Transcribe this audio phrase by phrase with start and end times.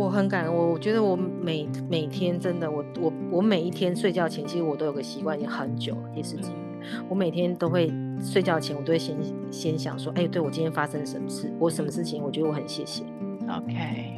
[0.00, 6.58] 我很感恩，我我觉得我每每天真的，我我我每一天睡觉前，其实我都有个习惯，已经很久了，也是几年。
[7.06, 9.14] 我每天都会睡觉前，我都会先
[9.50, 13.02] 先想说，哎，对我今天发生了什么事，我什么事情，我觉得我很谢谢。
[13.46, 13.74] OK，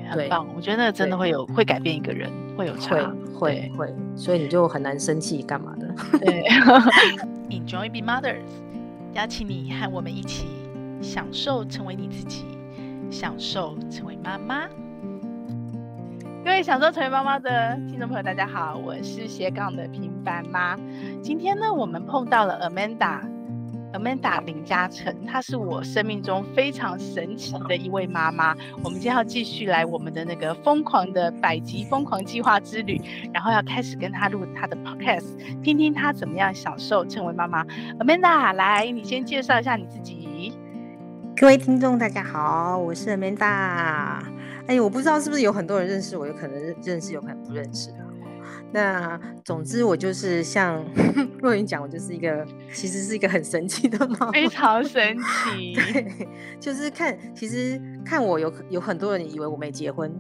[0.09, 5.93] 很棒，我觉得那个真的会有会改变一个人，会有差，会会会，所以你就很难生气干嘛的。
[6.21, 6.45] 对，
[7.51, 8.45] Enjoy being mothers，
[9.15, 10.47] 邀请你和我们一起
[11.01, 12.45] 享受成为你自己，
[13.11, 14.69] 享受成为妈妈。
[16.45, 20.77] 各位享受成为妈妈的听众朋友，大家好，我是斜杠的平凡妈。
[21.23, 28.57] 今天呢，我们碰到了 Amanda，Amanda 林嘉诚，她是我生命中非常神奇的一位妈妈。
[28.83, 33.01] 我们今天要继续来我们的那个疯狂的百集疯狂计划之旅，
[33.33, 37.65] 然后要开始跟她录她的 Podcast，听听她怎么样享受成为妈妈。
[38.01, 40.53] Amanda，来，你先介绍一下你自己。
[41.37, 44.32] 各位听众，大家好，我是 Amanda。
[44.67, 48.07] 哎，我不知道是不是有很多人认识我，有可能认识，有可能不认识啊。
[48.75, 50.83] 那总之，我就是像
[51.43, 55.75] 若云讲，我就是一个其实是一个很神奇的猫，非常 神奇。
[55.75, 60.11] 对，就是看，其实看我有有很多人以为我没结婚，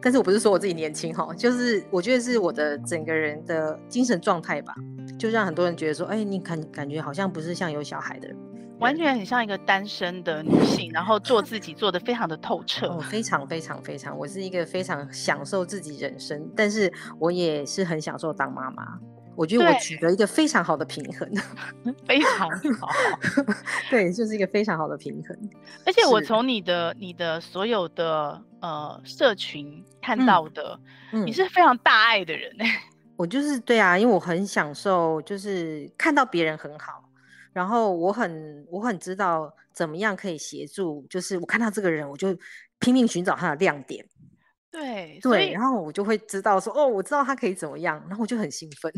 [0.00, 4.74] 但是我不是说我自己年轻哈，就是我觉得是我的整个人的精神状态吧，
[5.18, 8.36] 就让很多人觉得说，哎，你感感觉好像不是像有小孩的人。
[8.80, 12.88] 完全很像一个单身的女性，然后做自己做的非常的透彻。
[12.88, 18.98] 哦，非常非常非常，我是一个非常享受自己人生，但是我也是很享受当妈妈。
[19.36, 21.30] 我觉得我取得一个非常好的平衡，
[22.06, 22.88] 非常好。
[23.88, 25.50] 对，就是一个非常好的平衡。
[25.86, 30.78] 而且我从你的你的所有的呃社群看到的，
[31.12, 32.54] 嗯，你是非常大爱的人。
[33.16, 36.99] 我就是对啊，因为我很享受，就是看到别人很好。
[37.52, 42.36] 然后我很我很知道怎么样可以协助，就是我看到这个人，我就
[42.78, 44.04] 拼命寻找他的亮点。
[44.70, 48.92] 对对，然后我就会知道说，哦，我知道他可以怎么样，然后我就很兴奋。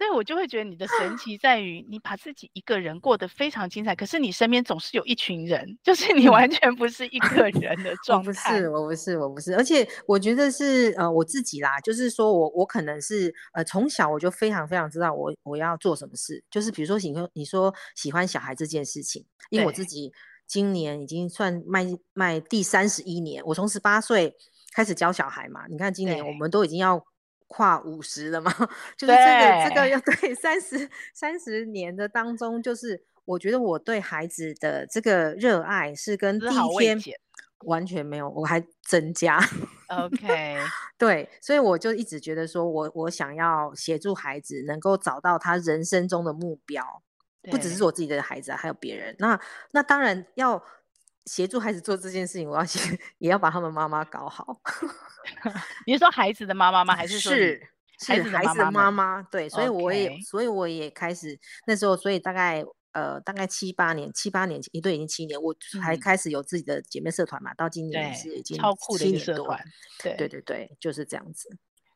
[0.00, 8.32] 所以我就会觉得你的神奇在于，你把自己一个人过得非常精彩，可是你身边总是有一群人，就是你完全不是一个人的状态。
[8.32, 9.54] 不是，我不是，我不是。
[9.54, 20.10] 而且我觉得是呃我自己啦，就是说我我可能是呃从小我就非常非常知道我我要做什么事，就是比如说你说你说喜欢小孩这件事情，因为我自己
[20.46, 24.34] 今年已经算迈迈第三十一年，我从十八岁
[24.74, 27.04] 开始教小孩嘛，你看今年我们都已经要。
[27.52, 28.52] 跨五十了吗？
[28.96, 37.18] 就是这个这个要对三十三十年的当中，就是我觉得我对孩子的这个热爱是跟第一天
[37.64, 39.40] 完全没有，我还增加。
[39.88, 40.56] OK，
[40.96, 47.02] 对，所以我就一直觉得说我我想要协助孩子能够找到他人生中的目标，
[47.50, 49.16] 不只是我自己的孩子啊，还有别人。
[49.18, 49.38] 那
[49.72, 50.62] 那当然要
[51.26, 54.60] 协助孩子做这件事情，我要先也要把他们妈妈搞好。
[55.86, 56.96] 你是说孩子的妈妈吗？
[56.96, 57.60] 还是说是
[57.98, 59.22] 孩子的妈妈？
[59.24, 69.62] 对，所以我也.所以我也开始那时候，所以大概呃，大概七八年，七八年，一对已经七年，我还开始有自己的姐妹社团嘛，嗯、到今年是已经超酷的社团。
[70.02, 71.48] 对对对对，就是这样子。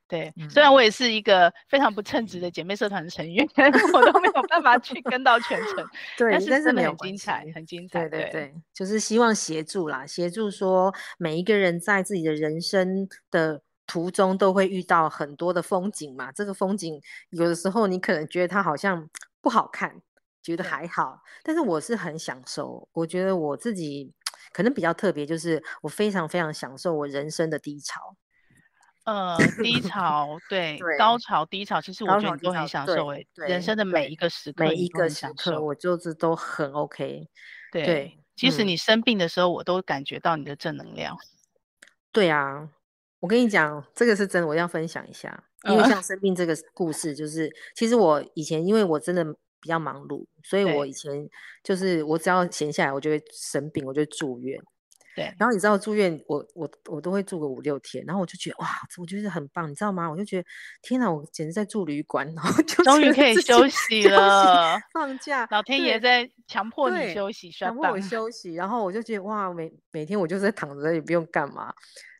[0.07, 3.47] 对，嗯、虽然我也是一个非常不称职的姐妹社团的成员，
[3.95, 5.85] 我都没有办法去跟到全程。
[6.19, 8.07] 对，但是真的很精彩，很精彩。
[8.09, 16.31] 对对对，就是希望协助啦，协助说每一个人在自己的人生的途中都会遇到很多的风景嘛。
[16.31, 17.01] 这个风景
[17.31, 19.09] 有的时候你可能觉得它好像
[19.41, 20.01] 不好看，
[20.43, 22.87] 觉得还好，但是我是很享受。
[22.93, 24.13] 我觉得我自己
[24.53, 28.15] 可能比较特别，就是我非常非常享受我人生的低潮。
[29.05, 37.29] 呃，低潮对， 对，高潮低潮，其实我觉得你都很享受诶，人生的每一个时刻，每一个时刻，我就是都很 OK。
[37.71, 41.17] 对，对即使你生病的时候，嗯，我都感觉到你的正能量。
[42.13, 42.71] 对啊，
[43.21, 49.23] 我跟你讲，这个是真的，我要分享一下，因为像生病这个故事，就是，呃，其实我以前因为我真的
[49.61, 51.29] 比较忙碌，所以我以前
[51.63, 54.59] 就是我只要闲下来，我就会生病，我就会住院。
[55.15, 60.11] 对，然后你知道住院，我我我都会住个五六天，然后我就觉得哇，我觉得很棒，你知道吗？
[60.11, 60.49] 我就觉得
[60.83, 68.29] 天哪，我简直在住旅馆，然后就终于可以 休息了，放假，老天爷在强迫你休息，强迫我休。
[68.29, 71.73] 息，然后我就觉得哇，每每天我就是在躺着也不用干嘛，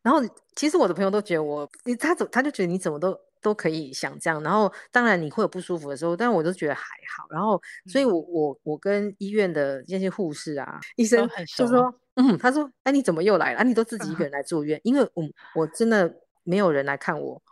[0.03, 0.21] 然后
[0.55, 6.83] 其实我的朋友都觉得我，你他怎他就觉得你怎么都都可以想这样，然后当然你会有不舒服的时候，但我都觉得还
[7.17, 11.93] 好，然后所以我我我跟医院的那些护士啊，医生就说。
[12.17, 13.59] 嗯，他说：“哎，你怎么又来了？
[13.59, 14.79] 啊，你都自己一个 人来住院？
[14.79, 15.25] 嗯、因为我
[15.55, 16.15] 我真的
[16.45, 17.43] 没有人来看我，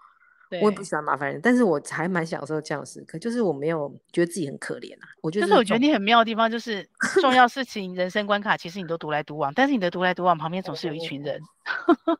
[0.60, 5.08] 我也不喜欢麻烦人，但是我还蛮享受这样时刻，就是我没有觉得自己很可怜啊。
[5.22, 6.88] 我觉得，就是我觉得你很妙的地方，就是
[7.20, 11.40] 重要 事情、人生关卡，其实你都独来独往，但是你的独来独往旁边总是有一群人。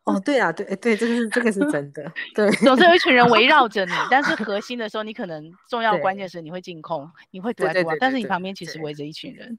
[0.05, 9.59] 哦，对啊，对，对，这个是这个是真的，对， 总是有一群人围绕着你，但是核心的时候，你可能重要关键时你会进空，你会独来独往，但是你旁边其实围着一群人。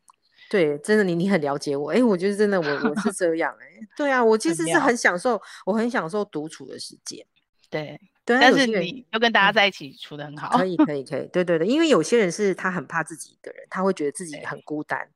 [0.54, 3.66] 对，真的你你很了解我，哎，我觉得真的我我是这样，哎，
[3.98, 7.26] 对啊，我其实是很享受，我很享受独处的时间，
[7.72, 15.10] 对，对，但是你又跟大家在一起处的很好，可以可以 可以，对对对，因为有些人是他很怕自己一个人，他会觉得自己很孤单，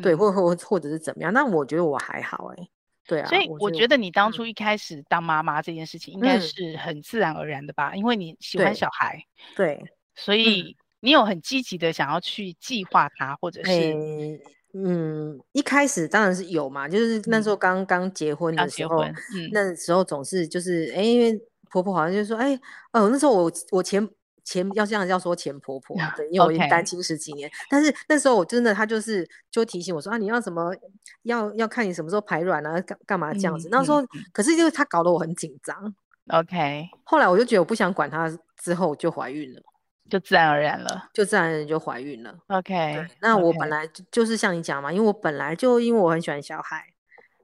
[0.00, 2.68] 对，或或或者是怎么样，那我觉得我还好，哎，
[3.08, 9.20] 对啊，所以我觉得你当初一开始当妈妈这件事情应该是很自然而然的吧，因为你喜欢小孩，
[9.56, 9.82] 对，
[10.14, 14.40] 所以你有很积极的想要去计划他，或者是。
[14.84, 21.40] 嗯，一开始当然是有嘛，就是那时候刚刚结婚的时候，嗯、那时候总是就是，哎、欸，因为
[21.70, 22.60] 婆婆好像就说，哎、欸，
[22.92, 24.06] 哦，那时候我我前
[24.44, 30.74] 前要这样要说前婆婆，对，因为我已经单 亲十几年但是那时候我真的，她就是就提醒我说啊，你要什么，
[31.22, 33.68] 要要看你什么时候排卵啊，干干嘛这样子。
[33.70, 35.94] 那时候，可是就是她搞得我很紧张。
[36.28, 38.28] OK，后来我就觉得我不想管她，
[38.62, 39.62] 之后就怀孕了。
[40.08, 42.32] 就自然而然了，就自然而然就怀孕了。
[42.46, 46.86] OK，那我本来就是像你讲嘛，因为我本来就因为我很喜欢小孩，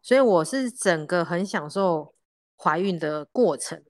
[0.01, 2.15] 所以我是整个很享受
[2.57, 3.83] 怀孕的过程。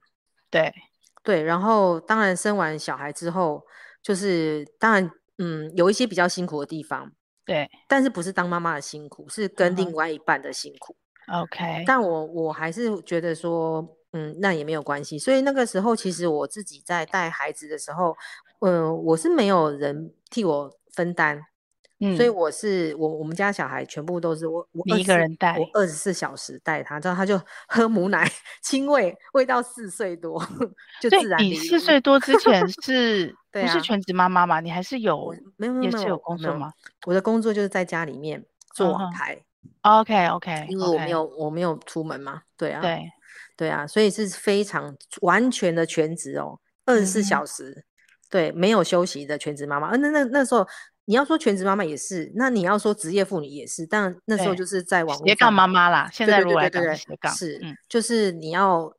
[0.49, 0.73] 对
[1.21, 3.63] 对，然后当然生完小孩之后，
[4.01, 7.11] 就是当然嗯有一些比较辛苦的地方，
[7.45, 10.95] 对，但是不是当妈妈的辛苦，是跟另外一半的辛苦。
[11.31, 15.19] OK，但我我还是觉得说，嗯，那也没有关系。
[15.19, 18.17] 所以那个时候，其实我自己在带孩子的时候。
[18.65, 21.41] 嗯、呃，我是没有人替我分担，
[21.99, 28.25] 嗯，所以我是我我们家小孩全部都是我我一个人带，我二十四小时带他，然后他就喝母奶
[28.63, 30.41] 亲喂，喂到四岁多
[31.01, 31.43] 就自然。
[31.43, 34.59] 你四岁多之前 是不是全职妈妈嘛？
[34.61, 36.71] 你还是有没有没有也是有工作吗？
[37.05, 38.43] 我的工作就是在家里面
[38.73, 39.35] 做网拍。
[39.35, 39.43] Uh-huh.
[39.81, 43.11] OK OK，因为我没有我没有出门嘛，对啊，对
[43.57, 47.85] 对啊，所以是非常完全的全职哦，二十四小时。
[48.33, 50.67] 嗯对，没有休息的全职妈妈，呃，那那那时候
[51.05, 56.09] 你要说全职妈妈也是，那你要说职业妇女也是，但那时候就是在网络斜杠妈妈啦。
[56.11, 58.91] 现在如果来讲，对对对对是，嗯，就是你要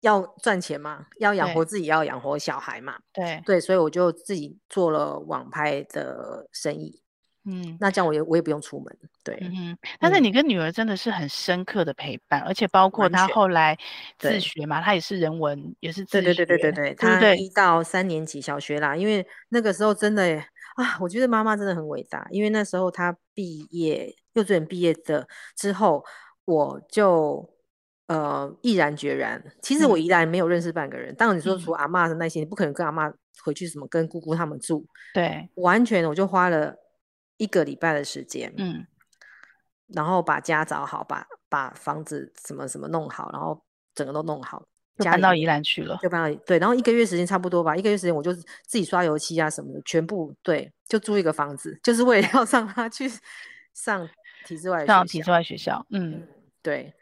[0.00, 7.00] 要赚钱嘛，要养活自己，要养活小孩嘛，对对，所以我就自己做了网拍的生意。
[7.46, 9.38] 嗯，那这样我也我也不用出门，对。
[9.40, 13.74] 嗯，但是你跟女儿真的是很深刻的陪伴，嗯、而且包括她后来
[14.18, 16.34] 自学嘛，她也是人文，也是自学。
[16.34, 20.36] 对对对对对对，她一到三年级小学啦，因为那个时候真的
[20.76, 25.26] 啊，我觉得妈妈真的很伟大，因为那时候她毕业幼稚园毕业的
[25.56, 26.04] 之后，
[26.44, 27.48] 我就
[28.08, 31.14] 呃毅然决然，其实我依然没有认识半个人。
[31.14, 33.10] 嗯、当然你说除阿妈的那些，你不可能跟阿妈
[33.42, 34.84] 回去什么跟姑姑他们住，
[35.14, 36.76] 对，完全我就花了。
[37.40, 38.86] 一个礼拜的时间，嗯，
[39.86, 43.58] 然后把家找好，把把房子什么什么弄好，然后
[43.94, 44.62] 整个都弄好，
[44.98, 48.44] 就搬到宜兰去了，就搬到对，然后一个月时间差不多吧，一个月时间我就自
[48.76, 53.10] 己刷油漆啊什么的，全部对，就租一个房子，就是为了要让他去
[53.72, 54.06] 上
[54.44, 56.28] 体制外上体制外学校，嗯，
[56.60, 56.92] 对，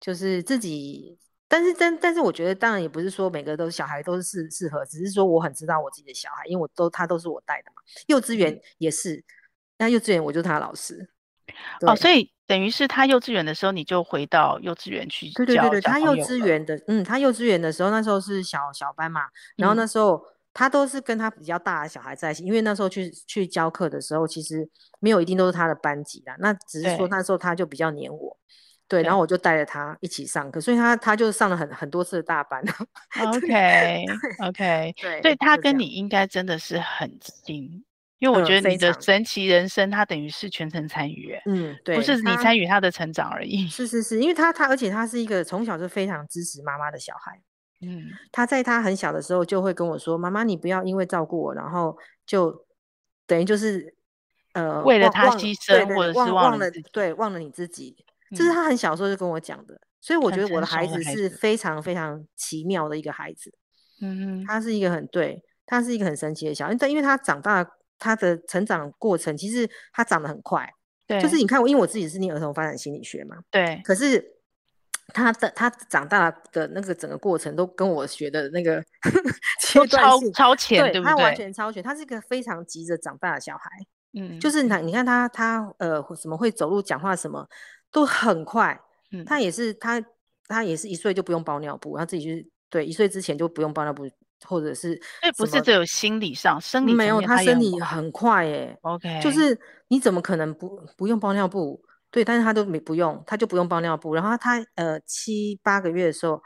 [0.00, 1.16] 就是自己，
[1.46, 9.24] 但是但但是我觉得当然也不是说每个都小孩都是适适合，只是说我很知道我自己的小孩，因为我都他都是我带的嘛，幼稚园也是。
[9.76, 11.06] 嗯那幼稚园我就是他老师，
[11.82, 15.44] 哦，所以等于是他幼稚园的时候，你就回到幼稚园去教。
[15.44, 19.22] 对对对对，他幼稚园的，嗯，他幼稚园的时候，那时候是小小班嘛，
[19.56, 20.22] 然后那时候、嗯、
[20.54, 24.66] 他都是跟他比较大的小孩在一起，因为那时候去去教课的时候，其实
[24.98, 28.34] 没有一定都是他的班级啦，那只是说那时候他就比较黏我，
[28.88, 32.64] 对，对然后我就带着他一起上课，所以他他就上了很很多次的大班。
[33.26, 34.04] OK
[34.48, 37.84] OK，对，所以他跟你应该真的是很亲。
[38.18, 43.68] 因为我觉得你的神奇人生，他等于是全程参与，嗯，对，不是你参与他的成长而已。
[43.68, 47.38] 是是是，因为他他，而且他是一个从小就非常支持妈妈的小孩，
[47.82, 51.94] 嗯，他在他很小的时候就会跟我说：“妈妈，你不要因为照顾我，然后
[52.24, 52.64] 就
[53.26, 53.94] 等于就是
[54.54, 57.94] 呃为了他牺牲，或者是忘了对忘了你自己。”
[58.34, 63.52] 这是他很小的时候就跟我讲的，嗯，所以我觉得我的孩子是非常非常奇妙的一个孩子。
[64.00, 67.72] 嗯嗯，他是一个很对，他是一个很神奇的小孩，但因为他长大。
[67.98, 70.68] 他的成长过程其实他长得很快，
[71.06, 73.80] 对，就是你看我，因为我自己是念儿童发展心理学嘛，对。
[73.84, 74.34] 可是
[75.14, 78.82] 他的他长大的那个整个过程都跟我学的那个
[79.62, 81.10] 阶段性超前，对，对不对？
[81.10, 83.70] 他完全超前，他是一个非常急着长大的小孩，
[84.14, 87.48] 嗯，就是你看，你看他他呃什么会走路、讲话什么
[87.92, 88.78] 都很快，
[89.12, 90.04] 嗯，他也是他
[90.48, 94.06] 他也是一岁就不用包尿布，他自己去对一岁之前就不用包尿布。
[94.46, 98.78] 或者是，这，不是只有心理上，生理没有，他生理很快耶。
[98.82, 101.82] OK，就是你怎么可能不不用包尿布？
[102.10, 104.14] 对，但是他都没不用，他就不用包尿布。
[104.14, 106.40] 然后他呃七八个月的时候，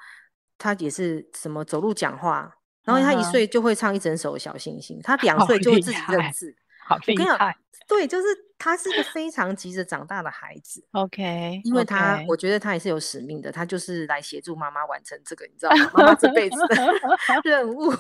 [0.59, 2.53] 他也是什么走路讲话，
[2.85, 6.53] 然后他一岁就会唱一整首小星星，他 两岁就会自己认字。
[6.89, 7.55] 好厉害，我跟你讲，
[7.87, 8.27] 对，就是
[8.61, 10.87] 他是一个非常急着长大的孩子。
[10.93, 12.27] OK，因为他 okay.
[12.29, 15.91] 我觉得他也是有使命的，他就是来协助妈妈完成这个，你知道吗？
[15.95, 16.77] 妈妈这辈子的
[17.43, 17.91] 任务。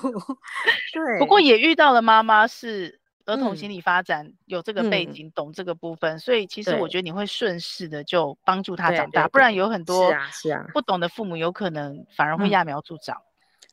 [0.93, 3.00] 对，不过也遇到了妈妈是。
[3.26, 13.17] 儿童心理发展有这个背景，嗯、懂这个部分，所以其实我觉得你会顺势的就帮助他长大，不然有很多是啊不懂的父母有可能反而会揠苗助长。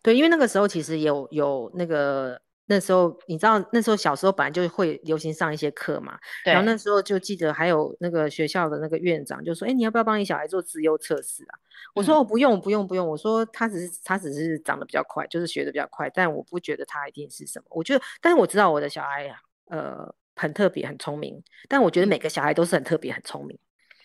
[0.03, 11.57] 对，因为那个时候其实有有那个那时候你知道那时候小时候本来就会流行上一些课嘛，然后那时候就记得还有那个学校的那个院长就说，哎，你要不要帮你小孩做资优测试啊？
[11.95, 19.39] 我说我不用不用不用，我说他只是他只是长得比较快，就是学的比较快，但我不觉得他一定是什么，我觉得但是我知道我的小孩呀。
[19.69, 23.59] 呃，很特别，很聪明，但我觉得每个小孩都是很特别，很聪明。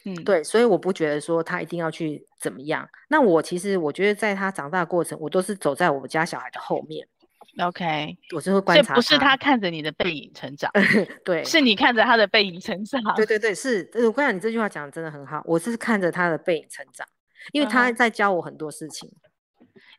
[0.04, 2.88] 嗯，对，所以我不觉得说他一定要去怎么样。
[3.08, 7.06] 那我其实我觉得在他长大的过程，我都是走在我们家小孩的后面。
[7.58, 8.94] OK，我就会观察这。
[8.94, 10.70] 不是他看着你的背影成长，
[11.22, 13.00] 对，是你看着他的背影成长。
[13.14, 13.90] 对对对，是。
[13.94, 15.42] 我跟你讲，你这句话讲的真的很好。
[15.44, 17.06] 我是看着他的背影成长，
[17.52, 19.10] 因为他在教我很多事情。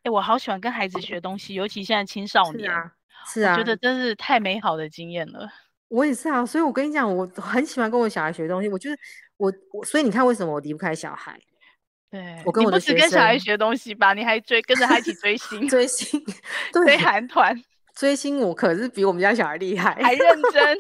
[0.01, 2.91] 哎、uh 我好喜欢跟孩子学东西，尤其现在青少年啊。
[3.25, 5.47] 是啊，我觉得真是太美好的经验了。
[5.89, 8.67] 我也是啊，所以我跟你讲，我很喜欢跟我小孩学东西。
[8.67, 8.97] 我觉得
[9.37, 11.39] 我我，所以你看为什么我离不开小孩？
[12.13, 14.13] 对，我跟我的学生，你不止跟小孩学东西吧？
[14.13, 16.23] 你还追跟着他一起追星， 追星，
[16.71, 17.59] 追韩团，
[17.97, 18.39] 追星。
[18.39, 20.77] 我可是比我们家小孩厉害，还认真，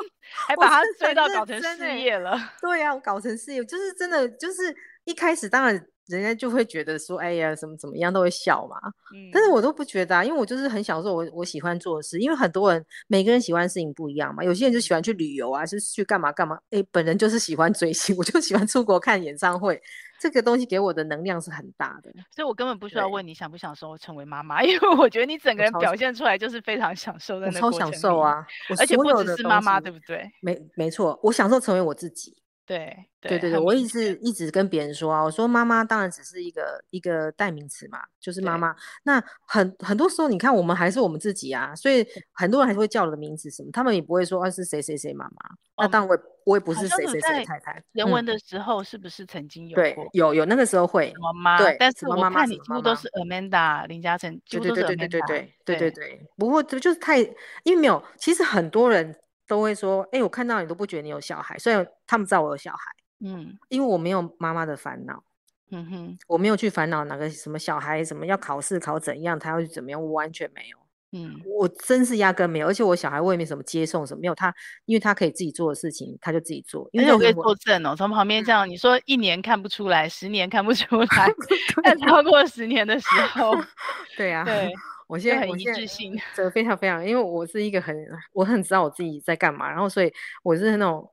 [0.47, 2.39] 还 把他追到搞成事业了。
[2.61, 4.75] 对呀、啊，我搞成事业，就是真的，就是
[5.05, 5.83] 一开始当然。
[6.07, 8.75] 人家就会觉得说，哎呀，怎么怎么样都会笑嘛。
[9.15, 12.19] 嗯，但是我都不觉得啊，因为我就是很享受我我喜欢做的事。
[12.19, 16.59] 因为很多人每个人喜欢的事情不一样嘛，有些人就喜欢去旅游啊，是去干嘛干嘛。
[16.71, 19.81] 哎，本人就是喜欢追星，我就喜欢出国看演唱会。
[20.23, 27.59] 这个东西给我的能量是很大的，所以我根本不需要问你想不想说成为妈妈，因为我觉得你整个人表现出来就是非常享受的那。
[27.59, 28.47] 超享受啊！
[28.79, 30.31] 而且不只是妈妈，对不对？
[30.39, 32.33] 没没错，我享受成为我自己。
[32.65, 38.73] 对对对对，我一直一直跟别人说啊，我说妈妈当然只是一个一个代名词嘛，就是妈妈。
[39.03, 45.33] 那很很多时候，你看我们还是我们自己啊，所以很多人还是会叫我的名字什么，他们也不会说啊是谁谁谁妈妈。
[45.75, 47.83] 那当然我也我也不是谁谁谁太太。
[47.91, 49.83] 人文的时候是不是曾经有过？
[49.83, 51.57] 对，有有那个时候会妈妈。
[51.57, 54.85] 对，但是我看你几乎都是 Amanda 林嘉诚，几乎都是 Amanda。
[54.85, 56.25] 对对对对对对对对。
[56.37, 57.19] 不过这就是太，
[57.63, 59.13] 因为没有，其实很多人。
[59.53, 62.79] 都会说，哎、欸，我看到你都不觉得你有小孩，虽然他们知道我有小孩，
[63.23, 65.23] 嗯，因为我没有妈妈的烦恼，
[65.69, 70.77] 嗯哼，我没有去烦恼哪个什么小孩什么要考试考怎样，他要去怎么样，我完全没有，
[71.11, 74.51] 嗯，我真是压根没有，而且我小孩我也没什么接送什么，没有他，
[74.85, 81.33] 因为他可以自己做的事情，他就自己做，因为我可以作证哦，从旁边这样、嗯，你说一年看不出来，十年看不出来，
[81.83, 83.53] 但超过十年的时候，
[84.17, 84.73] 对啊，对。
[85.13, 87.95] 我现在很一致性， 这个非常非常，因为我是一个很，
[88.31, 91.07] 我很知道我自己在干嘛，然后所以我是那种，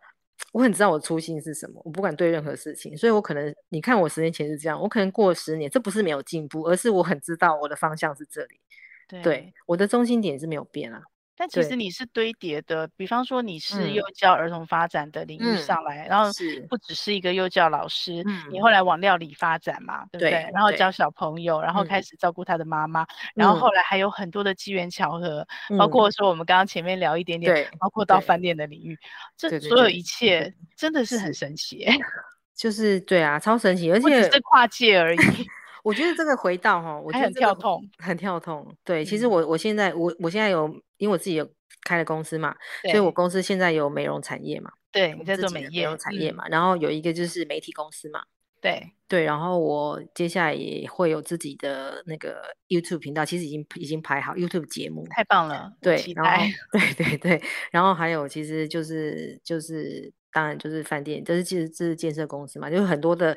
[0.52, 8.58] 我很知道我的初心是什么，我不管对任何事情，所以我可能你看我十年前是这样，我可能过了十年，这不是没有进步，而是我很知道我的方向是这里，
[9.06, 9.54] 对，对。
[9.66, 11.02] 我的中心点是没有变啊。
[11.40, 16.30] 但其实你是堆叠的，比方说你是幼教儿童发展的领域上来，嗯、然后
[16.68, 20.30] 不只是一个幼教老师，你后来往料理发展嘛，对不对？
[20.30, 20.50] 对？
[20.52, 20.90] 然后教。
[21.00, 28.98] 小朋友，然后开始照顾他的妈妈，然后后来还有很多的机缘巧合，嗯、包括说我们刚刚前面聊一点点，对，包括到饭店的领域，
[29.34, 31.86] 这所有一切真的是很神奇，
[32.54, 35.18] 就是对啊，超神奇，而且只是跨界而已。
[35.84, 38.76] 我觉得这个回到哈，我觉得很跳痛，很跳痛。
[38.84, 40.68] 对，其实我我现在我我现在有，
[41.00, 41.50] 因为我自己有
[41.82, 42.54] 开了公司嘛，
[42.84, 44.70] 所以我公司现在有美容产业嘛。
[44.92, 48.22] 对，你在做美业美容产业嘛、嗯，然后有一个就是媒体公司嘛。
[48.60, 55.06] 对对，然后我接下来也会有自己的那个 YouTube 频道，其实已经已经排好 YouTube 节目。
[55.08, 63.34] 太棒了，对，然后 对对对，然后还有其实就是就是当然就是饭店，这是其实这是建设公司嘛，就是很多的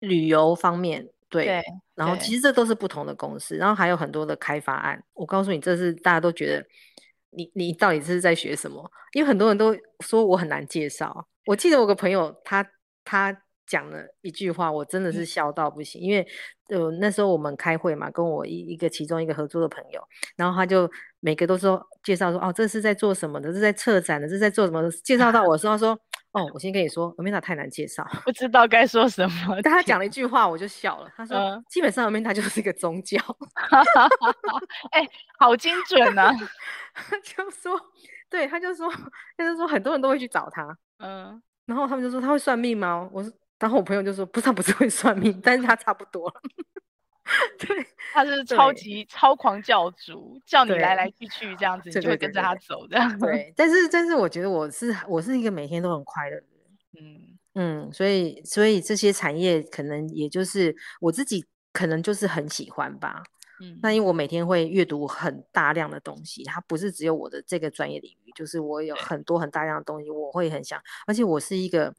[0.00, 1.08] 旅游方面。
[1.30, 1.62] 对，对，
[1.94, 5.02] 然后其实这都是不同的公司，然后还有很多的开发案。
[5.14, 6.66] 我告诉你，这是大家都觉得
[7.36, 8.90] 你你到底是在学什么？
[9.12, 11.28] 因为很多人都说我很难介绍。
[11.44, 12.66] 我记得我个朋友他
[13.04, 16.00] 他讲了一句话，我真的是笑到不行。
[16.00, 16.26] 嗯、因为
[16.70, 20.00] 呃那时候我们开会嘛，跟我一一个其中一个合作的朋友，
[20.36, 20.90] 然后他就
[21.20, 23.50] 每个都说介绍说哦，这是在做什么的？
[23.50, 24.26] 这是在策展的？
[24.26, 24.90] 这是在做什么的？
[24.90, 25.98] 介绍到我的时候说。
[26.36, 29.58] 哦，我先跟你说，Amanda 太难介绍，不知道该说什么。
[29.62, 31.10] 但他讲了一句话，我就笑了。
[31.16, 33.16] 他说，嗯、基本上 Amanda 就是一个宗教。
[34.92, 36.34] 哎、欸，好精准呢、啊。
[36.92, 37.80] 他就说，
[38.28, 38.92] 对，他就说，
[39.38, 40.76] 他就说，很多人都会去找他。
[40.98, 43.08] 嗯，然后他们就说他会算命吗？
[43.10, 46.30] 我说，然后我朋友就说，不，他不是会算命，但是他差不多。
[47.58, 53.18] 对，他是超级超狂教主，叫你来来去去这样子，你就会跟着他走这样。
[53.18, 57.04] 对，但是但是我觉得我是我是一个每天都很快乐的人。
[57.04, 63.24] 嗯嗯，所以所以这些产业可能也就是我自己可能就是很喜欢吧。
[63.60, 71.92] 嗯，那因为我每天会阅读很大量的东西，它不是只有我的这个专业领域，就是我有很多很大量的东西，我会很想，而且我是一个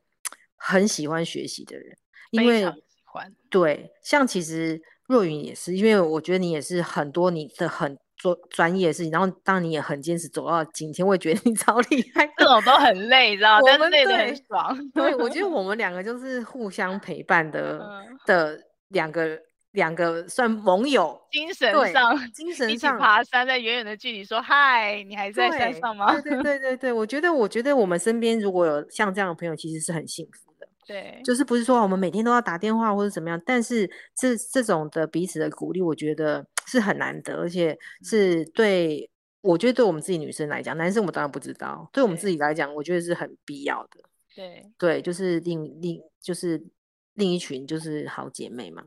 [0.55, 1.97] 很喜欢学习的人，
[2.31, 4.81] 因为喜欢对，像其实。
[5.07, 12.27] 若云也是，因为我觉得你也是很多你的很做专业的事情，然后当你也很坚持走到今天，我也觉得你 超厉害。
[12.37, 13.61] 这种都很累，你知道吗？
[13.65, 14.91] 但是累得很爽。
[14.93, 17.79] 对，我觉得 我们两个就是互相陪伴的
[18.25, 18.59] 的
[18.89, 19.39] 两个
[19.71, 26.11] 两个算盟友，精神上精神上一起爬山，在远远的距离说嗨，你还在山上吗？
[26.21, 30.46] 对 对对对对，我觉得我觉得我们身边如果有像这样的朋友，其实是很幸福。
[30.87, 39.09] 对，就是不是说我们每天都要打电话或者怎么样，但是这这种的彼此的鼓励，我觉得是很难得，而且是对，嗯、
[39.41, 43.99] 我觉得对我们自己女生来讲，男生我们当然不知道，对我们自己来讲，我觉得是很必要的。
[44.33, 46.63] 对对，就是另另就是
[47.15, 48.81] 另一群就是好姐妹嘛。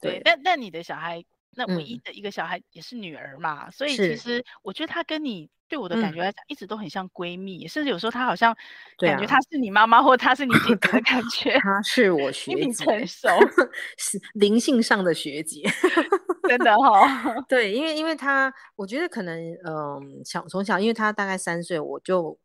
[0.00, 5.50] 对，对但但你的小孩，那唯一的一个小孩也是女儿嘛，嗯、所以其实我觉得她跟你。
[5.72, 8.54] 对我的感觉来讲，一直都很像闺蜜，嗯、甚至有时候她好像
[8.98, 11.58] 感觉她是你妈妈，啊、或她是你姐 姐的感觉。
[11.60, 13.28] 她是我学姐，成熟，
[13.96, 15.62] 是灵性上的学姐，
[16.46, 17.44] 真的哈、哦。
[17.48, 22.38] 对，因为因为她，我觉得可能，嗯，小从小，因为她大概三岁，我就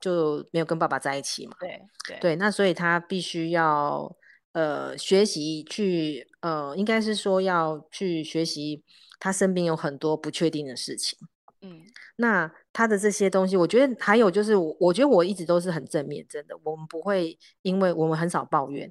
[0.00, 1.54] 就没有跟爸爸在一起嘛。
[1.60, 4.12] 对对，对，那所以她必须要
[4.54, 8.82] 呃学习去呃，应该是说要去学习，
[9.20, 11.16] 她身边有很多不确定的事情。
[11.64, 11.80] 嗯，
[12.16, 18.88] 那他的这些东西，我觉得还有就是，我觉得我一直都是很正面，真的，我们不会，因为我们很少抱怨，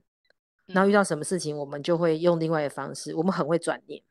[0.67, 4.01] 嗯、然后遇到什么事情，我们就会用另外的方式，我们很会转念。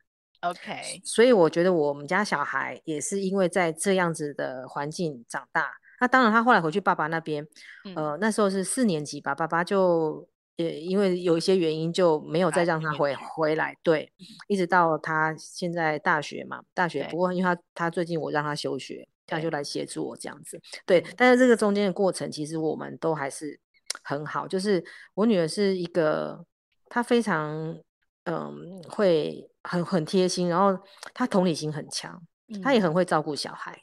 [0.41, 7.43] OK，所以我觉得我们家小孩也是因为在这样子的环境长大，那当然他后来回去爸爸那边，
[7.85, 10.27] 嗯、呃，那时候是四年级吧，爸爸就。
[10.61, 13.75] 也因为有一些原因，就没有再让他回回来。
[13.81, 14.11] 对，
[14.47, 17.07] 一直到他现在大学嘛，大学。
[17.09, 20.61] 不过因为他他最近我让他休学，他就来协助我这样子。
[20.85, 23.59] 对，但是这个中间的过程，其实我们都还是
[24.03, 24.47] 很好。
[24.47, 24.83] 就是
[25.15, 26.45] 我女儿是一个，
[26.87, 27.77] 她非常
[28.25, 30.77] 嗯，会很很贴心，然后
[31.13, 32.21] 她同理心很强，
[32.63, 33.81] 她也很会照顾小孩。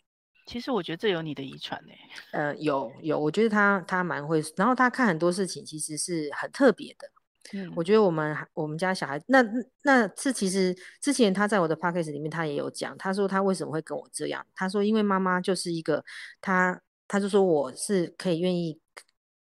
[0.48, 1.92] 其实我觉得这有你的遗传呢。
[2.32, 7.10] 呃，有有，我觉得他他蛮会，然后他看很多事情其实是很特别的。
[7.52, 9.44] 嗯，我觉得我们我们家小孩，那
[9.82, 16.04] 那是其实之前他在我的 podcast 里面他也有讲，他说他为什么会跟我这样，他说因为妈妈就是一个
[16.40, 18.80] 他他就说我是可以愿意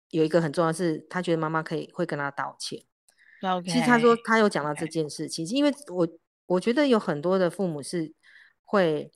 [0.10, 2.84] 有一个很重要的是，他觉得妈妈可以会跟他道歉。
[3.42, 6.08] Okay, 其实他说他有讲到这件事情.因为我
[6.48, 8.14] 我觉得有很多的父母是
[8.66, 9.10] 会。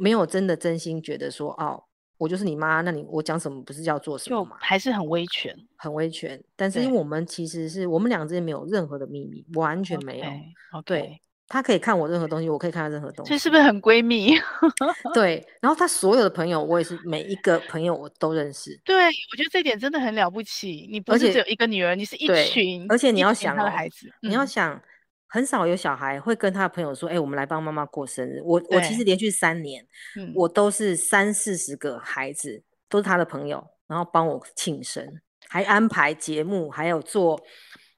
[0.00, 1.84] 没有真的真心觉得说哦，
[2.16, 4.56] 我就是你妈，那你我讲什么不是要做什么吗？
[4.58, 6.42] 还是很威权，很威权。
[6.56, 10.24] 但是因为我们其实是我们俩之间没有任何的秘密，完全没有。
[10.24, 10.40] Okay,
[10.72, 10.82] okay.
[10.84, 13.30] 对，他可以看我任何东西，我可以看她任何东西。
[13.30, 14.34] 这是不是很闺蜜？
[15.12, 15.46] 对。
[15.60, 18.80] 然后她所有的朋友，我也是每一个朋友我都认识。
[18.84, 20.88] 对，我觉得这点真的很了不起。
[20.90, 24.80] 你不是只有一个女儿，你是一群，而且你要想他的孩子，你要想。
[25.30, 28.40] 嗯很少有小孩会跟他的朋友说：“哎、欸，我们来帮妈妈过生日。
[28.42, 37.40] 我”我我其实连续三年，嗯、我都是三四十个孩子都是他的朋友，然后帮我庆生，还安排节目，还有做，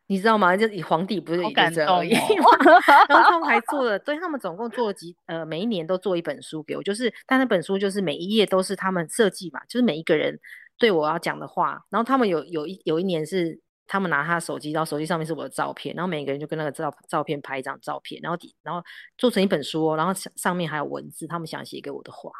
[0.08, 0.54] 你知道吗？
[0.54, 2.44] 就皇帝不是一个人而已，哦、
[3.08, 10.38] 然后他们还做 了，对他们总共做了几呃，每一年都做一本书给我，就是但那本书就是每一页都是他们设计嘛，就是每一个人
[10.76, 13.58] 对我要讲的话，然后他们有有一有一年是。
[13.92, 18.82] 他们拿他的手机，然后手机上面是我的照片，然后每个人就跟那个照照片拍一张照片，然后底然后
[19.18, 22.30] 做成一本书，然后上上面还有文字，他们想写给我的话。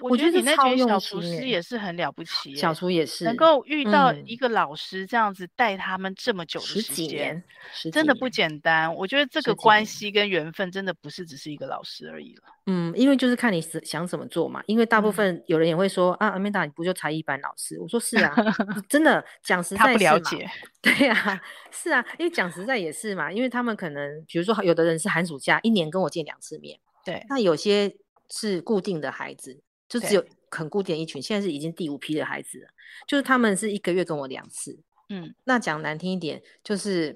[0.00, 7.44] 我觉得你那群小厨师也是很了不起，小厨也是能够遇到一个老师这样子带他们这么久的时间，十几年，
[7.92, 8.94] 真的不简单。
[8.94, 12.42] 我觉得这个关系跟缘分真的不是只是一个老师而已了。
[12.66, 14.62] 嗯，因为就是看你想怎么做嘛。
[14.66, 17.80] 因为大部分有人也会说、嗯、啊，Amanda 你不就才艺班老师？
[17.80, 18.34] 我说是啊，
[18.88, 20.48] 真的讲实在，他不了解。
[20.82, 23.32] 对啊，是啊，因为讲实在也是嘛。
[23.32, 27.90] 因为他们可能比如说有的人是寒暑假一年跟我见两次面，对，那有些
[28.30, 30.24] 是固定的孩子，就只有。
[30.50, 32.68] 很固定一群，现在是已经第五批的孩子了，
[33.06, 37.14] 就是他们是一个月跟我两次，嗯，那讲难听一点，就是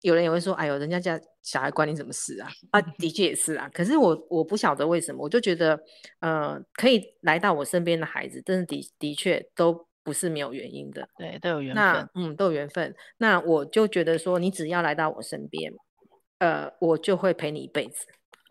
[0.00, 2.48] 有人也会说，哎呦，人家家小孩关你什么事啊？
[2.70, 3.68] 啊，的确也是啊。
[3.74, 5.78] 可是我我不晓得为什么，我就觉得，
[6.20, 11.06] 呃，可以来到我身边的孩子，真的的的确都不是没有原因的。
[11.18, 11.84] 对，都有缘分。
[11.84, 12.96] 那嗯，都有缘分。
[13.18, 15.70] 那我就觉得说，你只要来到我身边，
[16.38, 18.06] 呃，我就会陪你一辈子。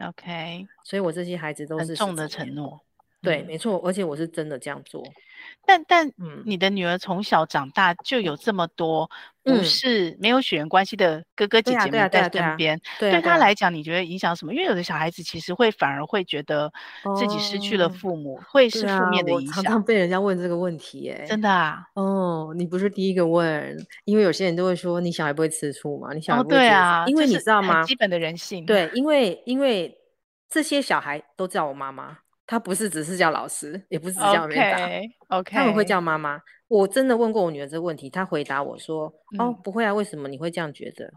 [0.07, 0.67] OK。
[0.83, 2.79] 所以我这些孩子都是很重的承诺。
[3.27, 5.03] 对，没错，而且我是真的这样做。
[5.65, 6.11] 但但，
[6.45, 9.09] 你的女儿从小长大就有这么多
[9.43, 14.53] 不是没有血缘关系的哥哥姐姐们在身边，对她来讲，你觉得影响什么？
[14.53, 16.71] 因为有的小孩子其实会反而会觉得
[17.15, 19.55] 自己失去了父母，会是负面的影响。
[19.55, 21.83] 常常被人家问这个问题，哎，真的啊？
[21.93, 26.13] 哦，你不是第一个问，因为有些人都会说，你小孩不会吃醋嘛？
[26.13, 26.55] 你小孩不会？
[26.55, 27.83] 对啊，因为你知道吗？
[27.83, 28.65] 基本的人性。
[28.65, 29.95] 对，因为因为
[30.49, 32.17] 这些小孩都叫我妈妈。
[32.47, 34.89] 他不是只是叫老师，也不是只叫班长
[35.27, 36.41] ，OK，他们会叫妈妈。
[36.69, 41.11] 我真的问过我女儿这个问题，她回答我说：“嗯、哦，不会啊，为什么你会这样觉得？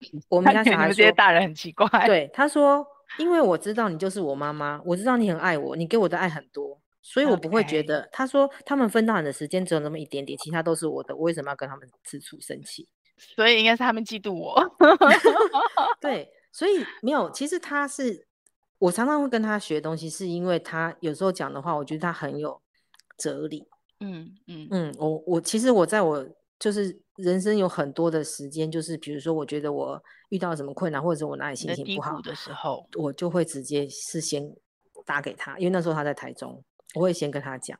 [0.28, 2.84] ”我们家小孩说：“这些大人很奇怪。”对，他说：
[3.18, 12.88] “因为我知道你就是我妈妈，我知道你很爱我，你给我的爱很多，所以我不会觉得。”他说：“他们分到你的时间只有那么一点点，其他都是我的，我为什么要跟他们吃醋生气？”
[13.36, 14.58] 所以应该是他们嫉妒我。
[16.00, 18.26] 对，所以没有，其实他是。
[18.80, 22.60] 我常常会跟他学东西，是因为他有时候讲的话，我觉得他很有
[23.18, 23.68] 哲理。
[24.00, 26.26] 嗯嗯嗯，我我其实我在我
[26.58, 34.50] 就是人生有很多的时间，就是比如说我觉得我遇到什么困难，或者是我哪里心情不好的时候，我就会直接事先
[35.04, 36.64] 打给他，因为那时候他在台中，
[36.94, 37.78] 我会先跟他讲。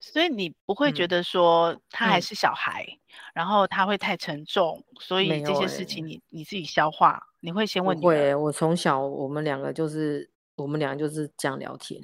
[0.00, 2.98] 所以你不会觉得说他还是小孩，嗯、
[3.34, 8.02] 然后他会太沉重，所以这些事情你、欸、你自己消化，你会先问你。
[8.04, 10.28] 会，我从小我们两个就是。
[10.60, 12.00] 我们俩就是这样聊天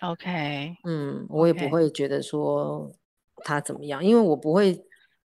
[0.00, 2.90] ，OK，嗯，我也不会觉得说
[3.44, 4.74] 他怎么样，因为我不会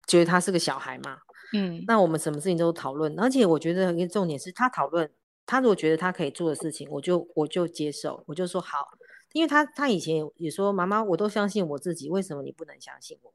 [0.07, 1.19] 觉得他是个小孩嘛，
[1.53, 5.11] 嗯，那我们什么事情都讨论，而且我觉得一个重点是他讨论，
[5.47, 8.89] 他如果觉得他可以做的事情，我就我就接受，我就说好，
[9.33, 13.33] 因为他他以前也说妈妈，我都相信我自己，为什么你不能相信我？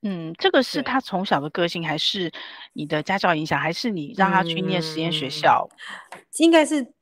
[0.00, 2.32] 嗯，这个是他从小的个性，还是
[2.72, 5.68] 你的家教影响，还是你让他去念实验学校？
[6.12, 6.94] 嗯，应该是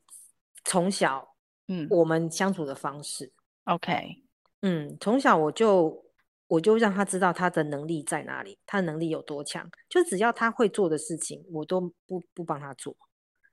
[0.65, 1.33] 从小。
[1.67, 3.31] 嗯，我们相处的方式
[3.65, 4.23] ，OK，
[4.61, 6.05] 嗯，从小我就
[6.47, 12.95] 我就让他知道他的能力在哪里，他的能力有多强，就只要他会做的事情，我都不不帮他做。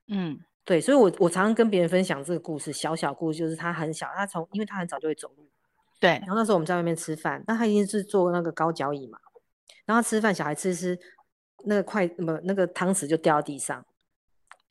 [0.07, 5.49] 嗯，对，所以我我常常跟别人分享这个故事，小小故事，就是他很小，他从因为他很早就会走路，
[5.99, 9.19] 对，然后那时候我们在外面吃饭，那他一定是坐那个高脚椅嘛，
[9.85, 10.97] 然后吃饭，小孩吃吃
[11.65, 13.85] 那个筷不那个汤匙就掉到地上，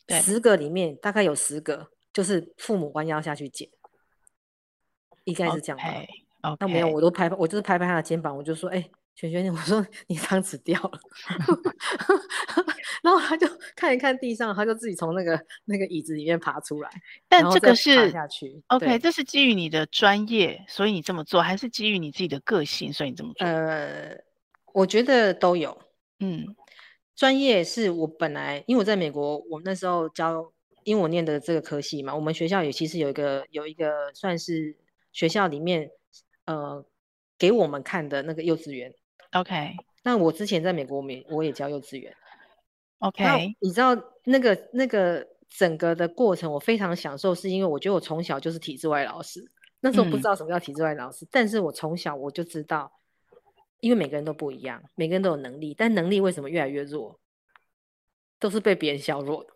[0.06, 1.90] 对，十个里面大概有十个。
[2.14, 3.68] 就是父母弯腰下去捡，
[5.24, 5.84] 应该是这样吧。
[6.60, 6.68] 那、okay.
[6.68, 11.00] 没有，我都拍，我就是拍拍他的肩膀，我就说：“哎、欸，璇璇， 我说你汤匙掉了。
[13.02, 16.90] ”然后他就看一看地上，他就自己从那个那个椅子里面爬出来。
[17.28, 18.62] 但这个是下去。
[18.68, 23.44] OK，这是基于你的专业，所以你这么做，还是基于你自己的个性，所以你这么做？
[23.46, 24.16] 呃，
[24.72, 25.76] 我觉得都有。
[26.20, 26.54] 嗯，
[27.16, 30.53] 专业是我本来，因为我在美国，我那时候教。
[30.84, 34.76] 因为我念的这个科系嘛，我们学校也其实有一个有一个算是
[35.12, 35.90] 学校里面
[36.44, 36.84] 呃
[37.38, 38.94] 给我们看的那个幼稚园。
[39.32, 42.14] OK，那我之前在美国，我们我也教幼稚园。
[42.98, 43.94] OK，你知道
[44.24, 49.50] 那个那个整个的过程，我非常享受，是因为我觉得我从小就是体制外老师。
[49.80, 52.90] 那时候不知道什么叫体制外老师，嗯、但是我从小我就知道，
[53.80, 57.20] 因为每个人都不一样，每个人都有能力，但能力为什么越来越弱，
[58.38, 59.50] 都是被别人削弱的。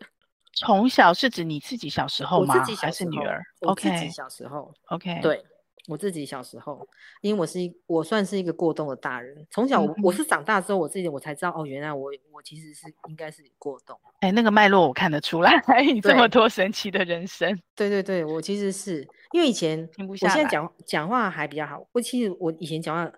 [0.53, 2.55] 从小是指你自己小时候吗？
[2.55, 3.41] 我自己小时候，还是女儿？
[3.61, 4.73] 我自己小时候。
[4.87, 5.43] OK，对，
[5.87, 6.85] 我自己小时候，
[7.21, 9.47] 因为我是一，我算是一个过动的大人。
[9.51, 13.97] 从小我，我、嗯、我是长大之后，我自己我才知道，哦，原来我我其实是应该是过动。
[14.21, 15.61] 哎、欸，那个脉络我看得出来，
[15.93, 17.57] 你这么多神奇的人生。
[17.75, 21.87] 对对对，我其实是因为以前，我现在讲讲话还比较好。
[21.93, 23.09] 我其实我以前讲话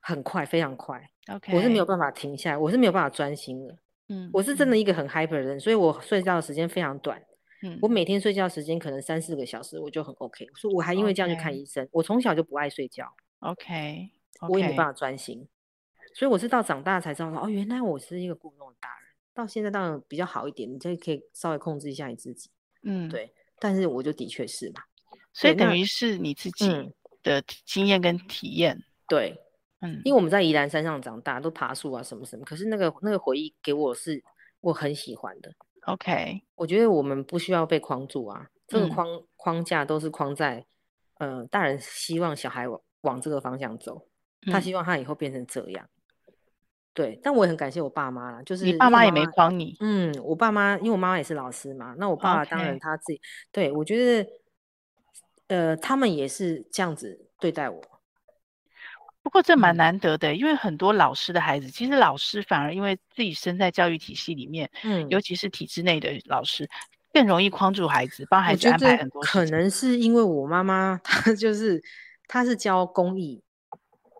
[0.00, 1.00] 很快，非常快。
[1.28, 3.76] OK，我是没有办法停下来，我是没有办法专心的。
[4.10, 7.22] 嗯，我是真的一个很 hyper 的人，嗯，所以我睡觉的时间非常短。
[7.62, 10.46] 嗯，我每天睡觉时间可能三四个小时，我就很 OK。
[10.56, 11.88] 所以我还因为这样去看医生。
[11.92, 13.06] 我从小就不爱睡觉。
[13.38, 14.48] OK，, okay.
[14.52, 15.46] 我也没办法专心。
[16.14, 19.08] 所以我是到长大才知道说，哦，原来我是一个过动的大人。
[19.32, 22.50] 到现在当然比较好一点，你就可以稍微控制一下你自己。
[22.82, 23.32] 嗯，对。
[23.60, 24.82] 但是我就的确是嘛。
[25.32, 26.68] 所以等于是你自己
[27.22, 28.74] 的经验跟体验。
[28.74, 29.38] 嗯，对。
[29.80, 32.44] 嗯，因为我们在宜兰山上长大，都爬树啊什么什么。
[32.44, 34.22] 可是那个那个回忆给我是
[34.60, 35.52] 我很喜欢的。
[35.86, 38.48] OK，我觉得我们不需要被框住啊。
[38.66, 40.64] 这个框、嗯、框架都是框在，
[41.18, 44.06] 呃，大人希望小孩往往这个方向走，
[44.52, 45.88] 他希望他以后变成这样。
[46.92, 49.76] 对，但我也很感谢我爸妈啦，就是你爸妈也没框你。
[49.80, 54.30] 嗯，我爸妈因为我妈妈也是老师嘛，那我爸爸当然他自己.对，我觉得，
[55.48, 57.82] 呃，他们也是这样子对待我。
[59.22, 66.68] 不过这蛮难得的，嗯，因为很多老师的孩子，其实老师反而因为自己身在教育体系里面，嗯，尤其是体制内的老师，
[67.12, 69.30] 更容易框住孩子，帮孩子安排很多事。
[69.30, 71.82] 可能是因为我妈妈她就是
[72.26, 73.42] 她是教公益，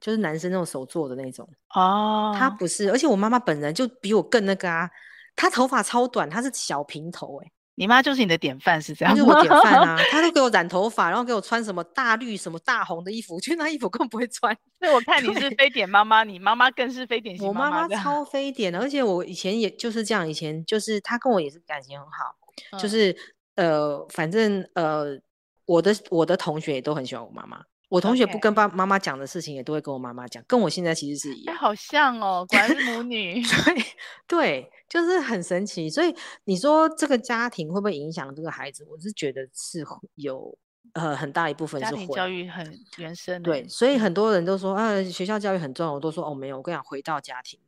[0.00, 4.90] 就是男生那种手做的那种哦，她不是，而且我妈妈本人就比我更那个啊，
[5.34, 7.50] 她头发超短，她是小平头哎。
[7.80, 9.18] 你妈就是你的典范，是这样吗？
[9.18, 14.54] 就是我典范啊， 她都给我染头发，然后给我穿什么大绿、什么大红的衣服，我觉得那衣服根本不会穿。
[14.78, 17.64] 所以我看你是非典妈妈，你妈妈更是非典型妈妈。
[17.64, 22.36] 我妈妈超非典的，而且我以前也就是这样，以前就是她跟我也是感情很好，
[22.72, 23.16] 嗯、就是
[23.54, 25.18] 呃，反正呃，
[25.64, 27.62] 我的我的同学也都很喜欢我妈妈。
[27.90, 31.54] 我同学不跟爸妈妈讲的事情，也都会跟我妈妈讲，跟我现在其实是一样。
[31.54, 33.42] 欸、好像哦，果然是 母女。
[33.42, 33.84] 对
[34.28, 35.90] 对，就是很神奇。
[35.90, 38.86] 所以你说这个家庭会不会影响这个孩子？
[38.88, 40.56] 我是觉得是有
[40.92, 41.90] 呃很大一部分是会。
[41.90, 43.42] 家庭教育很原生。
[43.42, 45.92] 对，所以很多人都说啊，学校教育很重要。
[45.92, 46.58] 我都说哦，没有。
[46.58, 47.58] 我跟你讲，回到家庭，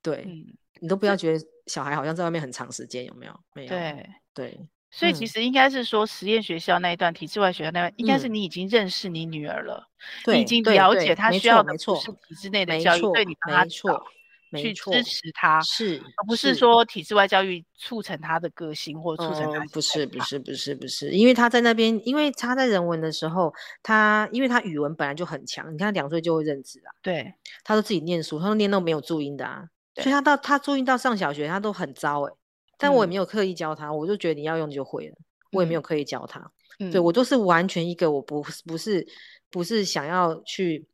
[0.00, 3.40] 对、嗯、你都不要觉得小孩好像在外面很长时间，有没有？
[3.54, 3.68] 没有。
[3.68, 4.68] 对对。
[4.98, 9.86] 所以其实应该是说，实验学校那一段、嗯、体制外学校那段，应该是你已经认识你女儿了，
[10.24, 14.02] 嗯、你已经了解她需要的不是体制内的教育，对你帮她找，
[14.56, 19.68] 去支持她，是而不是说体制外教育促成她的个性或促成她、嗯。
[19.70, 32.36] 不是不是不是不是，因为她在那边，因为她在人文的时候，她因为她语文本来就很强，你看她两岁就会认字啊，对，她都自己念书，她都念到没有注音的啊，所以她到她注音到上小学，她都很糟哎、欸。
[32.78, 35.16] 但我也没有刻意教他，嗯，我就觉得你要用就会了。
[35.52, 39.06] 我也没有刻意教他，嗯，对，我都是完全一个，我不不是
[39.48, 40.86] 不是想要去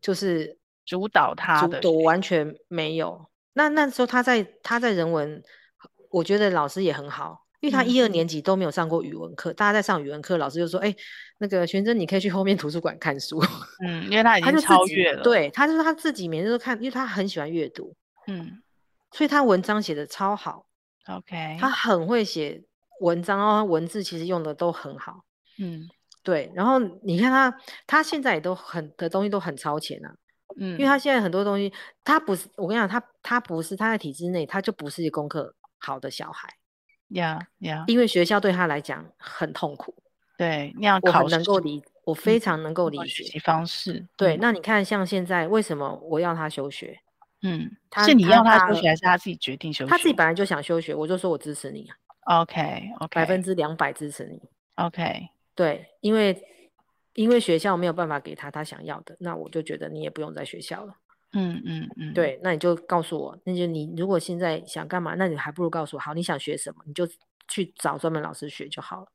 [0.00, 3.26] 就是主导他的，我完全没有。
[3.52, 5.40] 那那时候他在他在人文，
[6.10, 10.96] 我觉得老师也很好，因为他一二年级都没有上过语文课，嗯，大家在上语文课，老师就说：“哎，欸，
[11.38, 13.40] 那个玄真，你可以去后面图书馆看书。”
[13.86, 17.94] 嗯，因为他已经超越了，对，他就是他自己每天都看，因为他很喜欢阅读，
[18.26, 18.60] 嗯，
[19.12, 20.66] 所以他文章写的超好。
[21.16, 22.62] OK，他很会写
[23.00, 25.24] 文章哦，文字其实用的都很好。
[25.58, 25.88] 嗯，
[26.22, 26.50] 对。
[26.54, 30.14] 然后你看他，他现在也都很的东西都很超前啊。
[30.58, 31.72] 嗯，因为他现在很多东西，
[32.04, 36.48] 他不是我跟你讲，他他不是他在体制内，他就不是一个功课好的小孩。
[37.08, 39.94] 呀呀，因为学校对他来讲很痛苦。
[40.38, 43.38] 对，那样考我能够理，我非常能够理解。
[43.40, 44.06] 方式。
[44.16, 46.98] 对，那你看，像现在为什么我要他休学？
[47.42, 49.90] 嗯，他是你要他休学，还是他自己决定休学？
[49.90, 51.90] 他自己本来就想休学，我就说我支持你。
[52.26, 54.40] OK，OK，百分之两百支持你。
[54.76, 56.38] OK，对，因为
[57.14, 60.94] 因为学校没有办法给他他想要的，那我就觉得你也不用在学校了。
[61.32, 67.08] 嗯嗯嗯，对，那你就告诉我，那就你如果现在想干嘛，那你还不如告诉我，好，你想学什么，你就
[67.48, 69.06] 去找专门老师学就好了。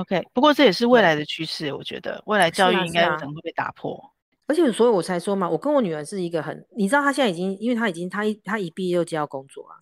[0.00, 4.00] OK，不过这也是未来的趋势，我觉得未来教育应该有可能会被打破。
[4.48, 9.76] 而且，所以我才说嘛，我跟我女儿是一个很，你知道，她现在已经，因为她已经，她一她一毕业就接到工作啊。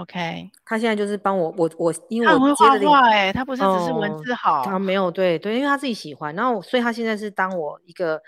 [0.00, 8.20] OK，她现在就是帮我，我我因为我她会画画哎，她不是只是文字好，她、哦、没有对对，因为她自己喜欢，然后所以她现在是当我一个，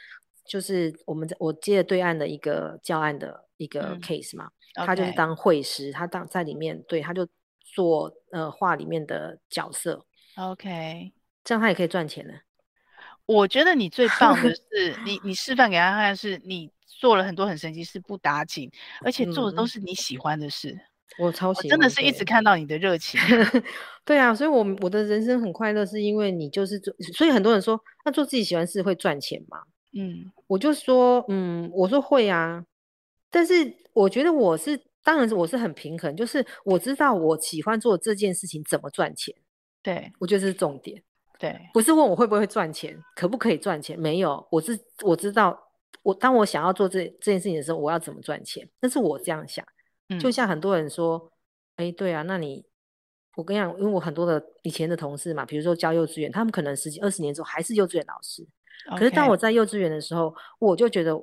[0.47, 4.87] 就是我们在我接的对岸的一个教案的一个 case 嘛，嗯 okay.
[4.87, 7.27] 她就是当绘师，她当在里面，对，她就
[7.63, 10.07] 做呃画里面的角色。
[10.37, 11.13] OK，
[11.45, 12.33] 这样她也可以赚钱的。
[13.33, 18.69] 我觉得你最棒的 是你，你你示范给他看，是你做了很多很神奇事，不打紧，
[19.05, 20.71] 而且做的都是你喜欢的事。
[20.73, 20.81] 嗯、
[21.27, 23.21] 我超喜欢，真的是一直看到你的热情。
[24.05, 26.93] 对啊，所以我，我我的人生很快乐，是因为你就是做。
[27.17, 29.63] 所以很多人说，那做自己喜欢事会赚钱吗？
[29.93, 32.65] 嗯，我就说，嗯，我说会啊。
[33.31, 39.33] 但是我觉得我是，当然我是很平衡，就是我知道我喜欢做这件事情怎么赚钱。
[39.83, 41.01] 对，我觉得这是重点。
[41.41, 43.99] 对，不是问我会不会赚钱，可不可以赚钱？
[43.99, 45.59] 没有，我是我知道，
[46.03, 48.69] 我当我想要做这这件事情的时候，我要怎么赚钱？
[48.79, 49.67] 那是我这样想。
[50.11, 51.33] 嗯，就像很多人说，
[51.77, 52.63] 哎，对啊，那你，
[53.37, 58.47] 我跟你讲，因为我很多的以前的同事嘛，比如说教幼稚园，他们可能十几二十年之后还是幼稚园老师。
[58.99, 61.17] 可是当我在幼稚园的时候，我就觉得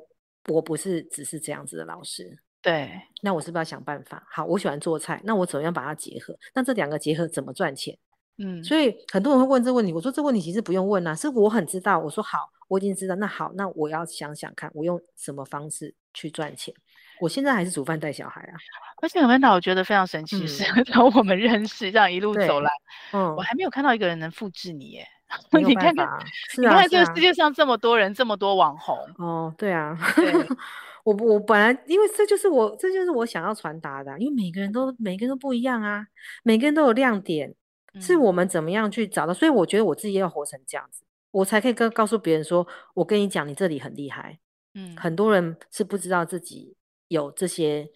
[0.47, 2.35] 我不是只是这样子的老师。
[2.59, 4.25] 对，那我是不是要想办法？
[4.31, 6.35] 好，我喜欢做菜，那我怎么样把它结合？
[6.55, 7.95] 那这两个结合怎么赚钱？
[8.37, 11.97] 嗯，所以很多人会问这个问题，我说这个问题其实不用问啊，是我很知道。
[11.97, 13.15] 我说好，我已经知道。
[13.15, 16.73] 那好，那我要想想看，我用什么方式去赚钱。
[17.19, 18.53] 我现在还是煮饭带小孩啊。
[19.01, 22.71] 而且 Amanda，我觉得非常神奇是，从、嗯、 我们认识这样一路走来，
[23.11, 25.07] 嗯，我还没有看到一个人能复制你耶。
[25.51, 26.07] 你看看，
[26.51, 28.97] 是啊，你看这个世界上这么多人，这么多网红。
[29.17, 29.97] 哦，对啊。
[30.15, 30.31] 对
[31.03, 36.05] 我我本来因为这就是我这就是我想要传达的，因为每个人都每个人都不一样啊，
[36.43, 37.53] 每个人都有亮点，
[38.01, 39.33] 是我们怎么样去找到。
[39.33, 44.39] 嗯、所以我觉得我自己要活成这样子，我才可以跟告诉别人说，我跟你讲，你这里很厉害。
[44.73, 46.75] 嗯，很多人是不知道自己
[47.07, 47.89] 有这些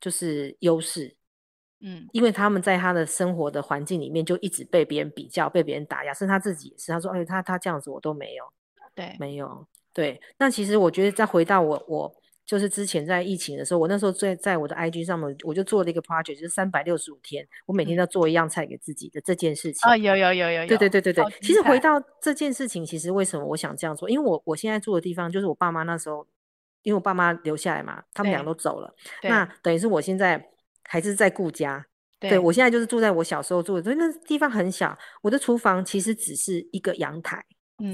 [0.00, 1.16] 就是优势。
[1.80, 6.92] 嗯，因为他们在他的生活的环境里面就一直被别人比较，被别人打压，甚至他自己也是。
[6.92, 8.44] 他说：“哎，他他这样子我都没有。”
[8.94, 9.66] 对，没有。
[9.94, 12.19] 对，那其实我觉得再回到我我
[12.50, 19.88] 就是之前在疫情的时候，我那时候在在我的 IG 上面，我就做了一个 project，就是三百六十五天，我每天都做一样菜给自己的这件事情。
[19.88, 20.66] 啊、有有有有有。
[20.66, 21.24] 对对对对对。
[21.40, 24.10] 其实回到这件事情，其实为什么我想这样做？
[24.10, 26.26] 因为我我现在住的地方就是我爸妈那时候，
[26.82, 30.44] 因为我爸妈留下来嘛，他们俩都走了，那等于是我现在
[30.82, 31.86] 还是在顾家。
[32.18, 37.44] 对，对我现在就是住在我小时候住的，所以那地方很小，我的厨房其实只是一个阳台。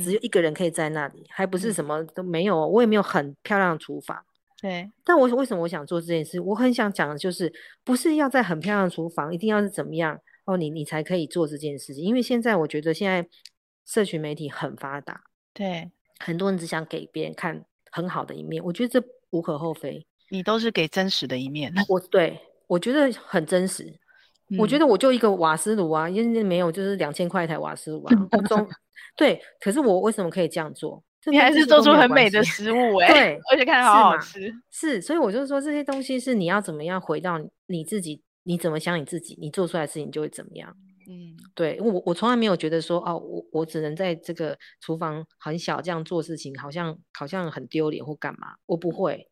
[0.03, 4.25] 只有一个人可以在那里，还不是什么都没有，我也没有很漂亮的厨房。
[4.61, 6.41] 对，但我为什么我想做这件事？
[6.41, 7.53] 我很想讲的就是，
[7.85, 12.03] 不是要在很漂亮的厨房，一定要是怎么样哦，你你才可以做这件事情。
[12.03, 13.29] 因为现在我觉得现在
[13.85, 15.21] 社群媒体很发达，
[15.53, 20.07] 对，很多人只想给别人看很好的一面，我觉得这无可厚非。
[20.31, 23.85] 你都是给真实的一面， 我对我觉得很真实。
[24.49, 28.15] 嗯、我觉得我就一个瓦斯炉啊，因为没有就是两千块一台瓦斯炉啊，
[28.49, 28.67] 中。
[29.17, 31.03] 对，可是我为什么可以这样做？
[31.31, 34.55] 你还是做出很美的食物哎、 欸，对，而且看着好好吃是。
[34.71, 40.77] 是，所以我就说这些东西是你要怎么样回到你自己，你怎么想你自己，你做出来的事情就会怎么样。
[41.09, 49.29] 嗯，对我我从来没有觉得说哦，我我只能在这个厨房很小这样做事情，好像好像很丢脸或干嘛，我不会。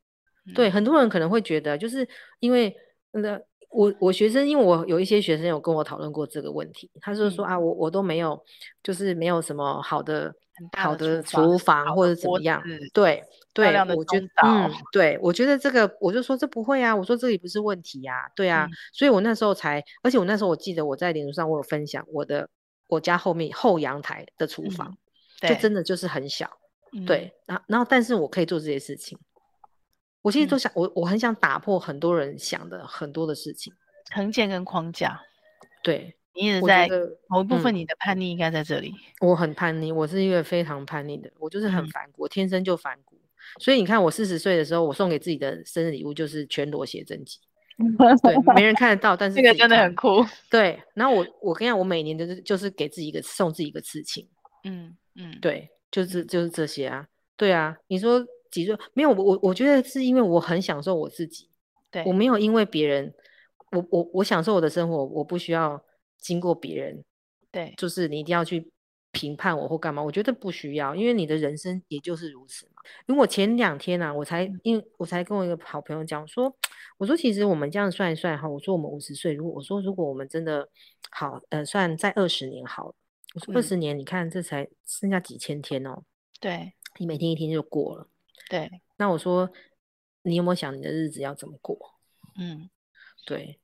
[0.47, 2.09] 嗯、对，很多人可能会觉得，就是
[2.41, 2.75] 因为
[3.13, 3.41] 那。
[3.77, 8.41] 我我学生，因为我有一些学生有跟我讨论过这个问题，他就说，说啊，我我都没有，
[8.85, 10.33] 就是没有什么好的
[10.77, 12.62] 好的厨房或者怎么样，
[12.93, 22.49] 对对，我觉得嗯，对我觉得这个，我就说这不会啊，我说这里不是问题呀、啊，对啊、嗯，所以我那时候才，而且我那时候我记得我在脸书上我有分享我的
[22.88, 24.97] 我家后面后阳台的厨房、
[25.40, 26.51] 嗯，就真的就是很小，
[26.93, 29.19] 嗯、对，然后然后但是我可以做这些事情。
[30.23, 33.73] 我其实都想，嗯、我我很想打破很多人想的很多的事情，
[34.07, 35.21] 成见跟框架。
[35.83, 36.88] 对，你也在
[37.29, 39.29] 某一部分，你的叛逆应该在这里、嗯。
[39.29, 43.16] 我很叛逆，我是一个非常叛逆的，我就是很反骨，嗯、我天生就反骨。
[43.61, 47.38] 所以你看，我四十岁的时候，我送给自己的生日礼物就是全裸写真集。
[47.77, 50.25] 对，没人看得到，但是这个真的很酷。
[50.51, 54.29] 对，然后我我跟你讲，我每年的就是给自己一个送自己一个刺青。
[54.64, 57.07] 嗯嗯，对，就是就是这些啊。
[57.37, 58.25] 对啊，你说。
[58.51, 58.79] 几岁？
[58.92, 61.49] 没有我我我觉得是因为我很享受我自己，
[61.90, 63.12] 对，我没有因为别人，
[63.73, 65.83] 我我我享受我的生活，我不需要
[66.25, 67.05] 经过别人，
[67.51, 68.73] 对，就是你一定要去
[69.13, 72.83] 评判我或干嘛，我觉得不需要，因为你的人生也就是如此嘛。
[73.07, 76.57] 因为我前两天啊，我才因为我才跟我一个好朋友讲说，
[76.97, 80.67] 我说其实我们这样算一算哈，我说我们五十岁，如果我说如果我们真的
[81.11, 82.95] 好，呃，算在二十年好了，
[83.35, 86.03] 我说二十年，你看这才剩下几千天哦，
[86.41, 88.09] 对，你每天一天就过了。
[88.49, 89.51] 对，那我说，
[90.23, 91.79] 你有没有想你的日子要怎么过？
[92.37, 92.69] 嗯，
[93.27, 93.61] 对，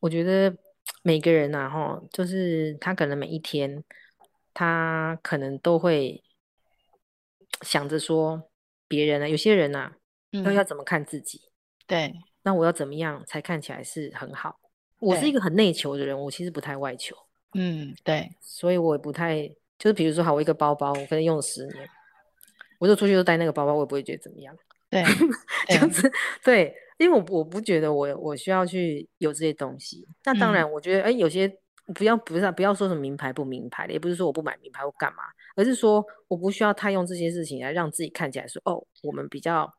[0.00, 0.56] 我觉得
[1.02, 3.82] 每个人呐，哈，就是他可能每一天，
[4.52, 6.22] 他可能都会
[7.62, 8.50] 想着说，
[8.86, 9.92] 别人呢，有些人呐，
[10.30, 11.40] 要要怎么看自己？
[11.86, 14.60] 对，那我要怎么样才看起来是很好？
[14.98, 17.16] 我是一个很内求的人，我其实不太外求。
[17.54, 19.48] 嗯，对，所以我也不太，
[19.78, 21.88] 就是比如说，好，我一个包包，我可能用了十年。
[22.78, 24.56] 我就出去都带那个包包，我也不会觉得怎么样。
[24.88, 25.04] 对，
[25.68, 26.10] 这样子
[26.44, 30.06] 对，因为我我不觉得我我需要去有这些东西。
[30.24, 31.50] 那当然，我觉得哎、嗯，有些
[31.94, 35.22] 不要不是不要说什么名牌不名牌的，也不是说我不买名牌或干嘛，
[35.56, 39.72] 而是说我不需要太用这些事情来让自己看起来说哦，我们比较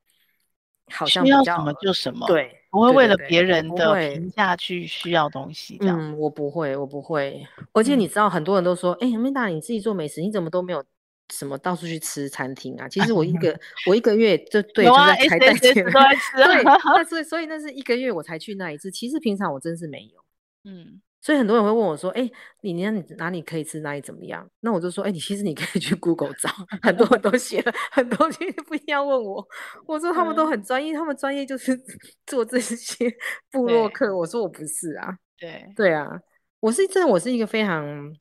[0.91, 2.25] 好像比较需要什么就什么。
[2.25, 5.97] 对，不会为了别人的评价去需要东西这样。
[5.99, 7.45] 嗯，我不会，我不会。
[7.71, 10.84] 而且你知道，很多人都说，哎、嗯，米达，你自己做美食，你怎么都没有？
[11.32, 12.88] 什么到处去吃餐厅啊？
[12.88, 18.91] 其实我一个、啊、我一个月就 对，就在才带钱，对，那 所以所以那是一个月我才去那一次。
[18.91, 20.24] 其实平常我真是没有，
[20.65, 22.84] 嗯，所以很多人会问我说：“哎、欸，你你
[23.17, 26.50] 哪里可以吃，哪里怎么样？”那我就说：“哎、欸，你其实你可以去 Google 找，
[26.82, 29.48] 很多人都写了很多，其实不一定要问我。”
[29.88, 31.80] 我说他们都很专业，他们专业就是
[32.26, 33.12] 做这些
[33.52, 34.15] 部落客。
[34.15, 36.20] 我说我不是啊，对对啊。
[36.62, 38.16] 我是真的，我是一个非常，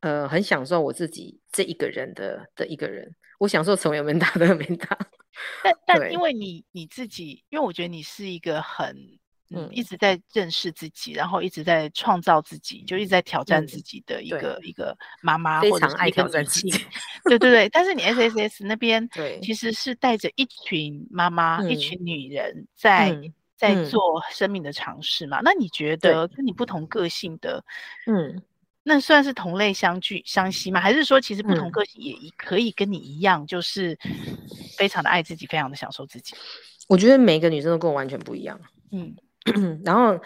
[0.00, 3.12] 呃，很享受我自己这一个人的的一个人。
[3.38, 4.96] 我享受成为门大的 门大，
[5.62, 8.96] 但但因为你你自己，因为我觉得你是一个很
[9.50, 16.70] 嗯，一直在认识自己，然后一直在创造自己，就一直在挑战自己的一个、嗯、一个妈妈，或者是一个女性。
[17.24, 25.40] 对对对，但是你 S S S 那边， 对，其实是带着一群妈妈、嗯、一群女人在、嗯、在做生命的尝试嘛。
[25.40, 27.64] 嗯、那你觉得跟你不同个性的，
[28.06, 28.42] 嗯，
[28.82, 30.80] 那算是同类相聚相吸吗？
[30.80, 33.98] 还是说其实不同个性也可以跟你一样，就是
[34.76, 36.34] 非常的爱自己，非常的享受自己？
[36.88, 38.60] 我觉得每个女生都跟我完全不一样。
[38.92, 39.16] 嗯。
[39.84, 40.20] 然后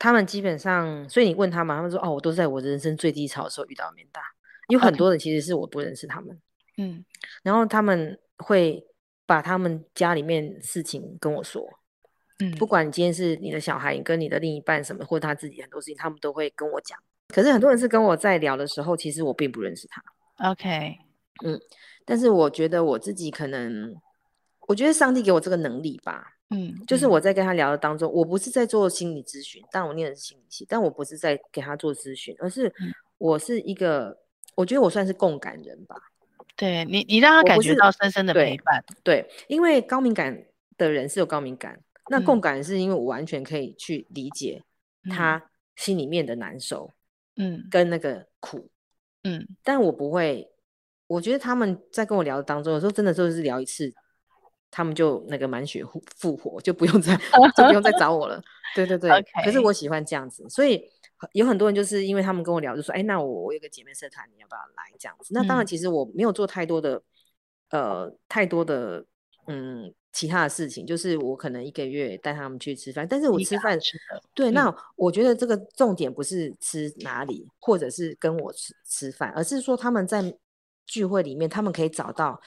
[0.00, 4.20] 他们基本上，所以你问他们，他们说：“哦，我都在我人生最低潮的时候遇到 Amanda。”
[4.66, 6.36] 有很多人其实是我不认识他们，
[6.78, 7.04] 嗯。
[7.44, 8.84] 然后他们会
[9.26, 11.64] 把他们家里面事情跟我说，
[12.46, 12.50] 嗯。
[12.56, 16.98] 不管你今天是你的小孩，跟你的另一半什么，或者他自己很多事情，他们都会跟我讲。
[17.28, 20.02] 可是很多人是跟我在聊的时候，其实我并不认识他。
[20.50, 20.96] OK，
[21.44, 21.60] 嗯。
[22.06, 23.94] 但是我觉得我自己可能，
[24.68, 26.32] 我觉得上帝给我这个能力吧。
[26.50, 32.70] 嗯，就是我在跟他聊的当中，嗯、我不是在做心理咨询，但我念的是心理系，但我不是在给他做咨询，而是
[33.16, 34.18] 我是一个，
[34.54, 35.96] 我觉得我算是共感人吧。
[36.54, 38.84] 对你，你让他感觉到深深的陪伴。
[39.02, 40.44] 对，对，因为高敏感
[40.76, 44.62] 的人是有高敏感，那共感是因为我完全可以去理解
[45.10, 46.92] 他心里面的难受，
[47.36, 48.70] 嗯，跟那个苦，
[49.22, 50.50] 嗯，但我不会，
[51.06, 53.92] 我觉得他们在跟我聊的当中，有时候真的就是聊一次。
[54.76, 55.84] 他们就那个满血
[56.16, 57.16] 复活，就不用再
[57.56, 58.42] 就不用再找我了。
[58.74, 59.44] 对对对， Okay.
[59.44, 60.84] 可是我喜欢这样子，所以
[61.32, 65.32] 有很多人就是因为他们跟我聊，就说：“哎，那我我有个姐妹社团，你要不要来？”这样子。
[65.32, 67.00] 那当然，其实我没有做太多的、
[67.68, 69.06] 嗯、呃太多的
[69.46, 73.78] 嗯其他的事情，就是我可能一个月带他们去吃饭，但是我吃饭
[74.32, 74.50] 对。
[74.50, 80.34] 嗯、那我觉得这个重点不是吃哪里，或者是跟我吃吃饭，而是说他们在
[80.86, 82.40] 聚会里面，他们可以找到。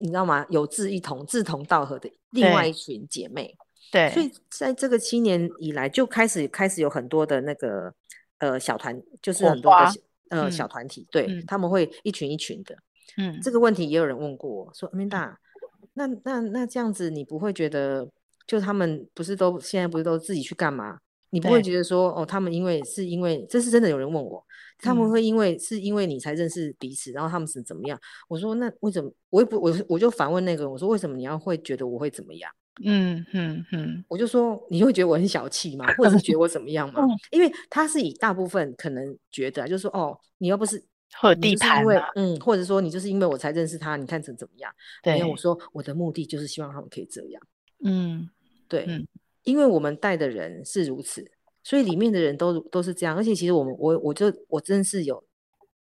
[0.00, 0.46] 你知道吗？
[0.48, 3.52] 有志一同、志同道合的另外一群姐妹，
[3.90, 7.92] 对，所以在这个七年以来，就开始开始有很多的那个
[8.38, 9.86] 呃小团，就是很多的
[10.28, 12.76] 呃、嗯、小团体，对、嗯，他们会一群一群的。
[13.16, 15.34] 嗯，这个问题也有人问过我说：“Amanda，
[15.94, 18.08] 那那那这样子，你不会觉得，
[18.46, 20.98] 就他们不是都现在不是都自己去干嘛？
[21.30, 24.44] 你不会觉得说，哦，他们因为是因为这是真的有人问我。”
[24.80, 27.98] 他们会因为、嗯、是因为你才认识彼此，然后他们是怎么样？
[28.28, 29.10] 我说那为什么？
[29.28, 32.48] 我也不我我就反问那个人，我说为什么你要会觉得我会怎么样？
[32.84, 35.84] 嗯嗯嗯，我就说你会觉得我很小气吗？
[35.94, 37.02] 或者是觉得我怎么样吗？
[37.32, 40.80] 因为他是以大部分可能觉得就是说哦，你又不是
[41.12, 41.84] 和地盘，
[42.14, 44.72] 嗯，或者说你就是因为我才认识他，你看成怎么样？
[45.02, 47.42] 对，因为我说我的目的就是希望他们可以这样。
[47.84, 48.28] 嗯，
[48.68, 49.06] 对，嗯、
[49.44, 51.30] 因为我们带的人是如此。
[51.64, 55.22] 所以里面的人都都是这样，而且其实我们我我就我真是有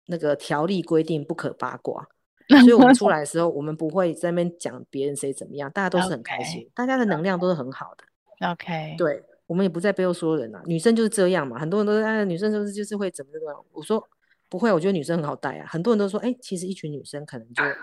[0.08, 2.04] 那个条例规定不可八卦，
[2.64, 6.72] 所以我们出来的时候，我们不会在那边讲别人谁怎么样，大家都是很开心，okay.
[6.74, 8.50] 大家的能量都是很好的。
[8.50, 14.04] OK，对，我们也不在背后说人啊，女生就是这样嘛，很多人都说哎，女生就是就是会怎么怎么样，我说
[14.50, 17.64] 不会，我觉得女生很好带啊，很多人都说哎，其实一群女生可能就。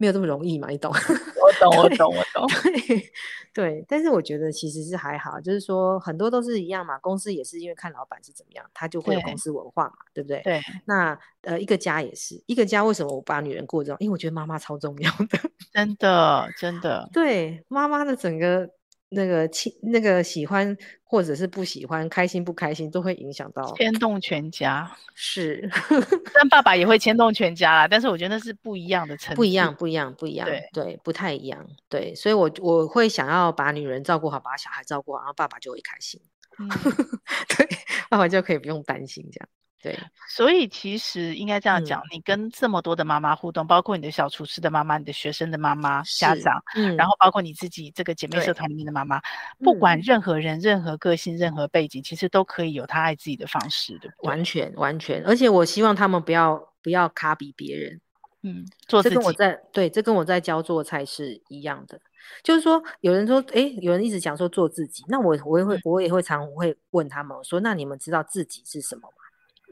[0.00, 0.90] 没有这么容易嘛，你懂？
[0.96, 2.48] 我懂，我懂，我懂。
[2.62, 3.12] 对，
[3.52, 6.98] 对，但是我觉得其实是还好，就是说很多都是一样嘛。
[7.00, 10.40] 公司也是因为看老板是怎么样，他就会有公司文化嘛，对，对不对？
[10.42, 10.60] 对。
[10.86, 13.98] 那呃，一个家也是一个家，为什么我把女人过这种？
[14.00, 15.38] 因为我觉得妈妈超重要的，
[15.70, 17.06] 真的，真的。
[17.12, 18.70] 对，妈妈的整个。
[19.10, 24.90] 那个亲，那个喜欢或者是不喜欢，开心不开心，都会影响到牵动全家。
[25.14, 25.68] 是，
[26.32, 27.88] 但爸爸也会牵动全家啦。
[27.88, 30.46] 但是我觉得那是不一样的层次，不一样，不一样，不一样。
[30.46, 31.66] 对对，不太一样。
[31.88, 36.20] 对，所以我我会想要把女人照顾好，把小孩照顾好，然后爸爸就会开心。
[36.58, 36.68] 嗯、
[37.56, 37.68] 对，
[38.08, 39.48] 爸爸就可以不用担心这样。
[39.82, 49.18] 对，所以其实应该这样讲，嗯，你跟这么多的妈妈互动，包括你的小厨师的妈妈、你的学生的妈妈、家长，嗯，然后包括你自己这个姐妹社团里面的妈妈，
[49.60, 54.28] 不管任何人、任何个性、任何背景，其实都可以有他爱自己的方式，对不对？
[54.28, 54.44] 完？
[54.44, 57.98] 全完全，而且我希望他们不要不要卡比别人，
[58.42, 59.14] 嗯，做自己。
[59.14, 61.98] 这跟我在对，这跟我在教做菜是一样的，
[62.42, 69.14] 就是说有人说，哎，有人一直讲说做自己，那我我也会、嗯、我也会常会问他们我说，那你们知道自己是什么吗？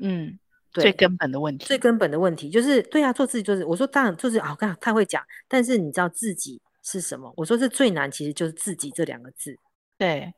[0.00, 0.38] 嗯，
[0.72, 7.32] 对，最根本的问题，最根本的问题就是，对啊，做自己就是，我说当然做自己，哦，刚太会讲，但是你知道自己是什么？
[7.36, 9.56] 我说这最难，其实就是自己这两个字。
[9.96, 10.32] 对，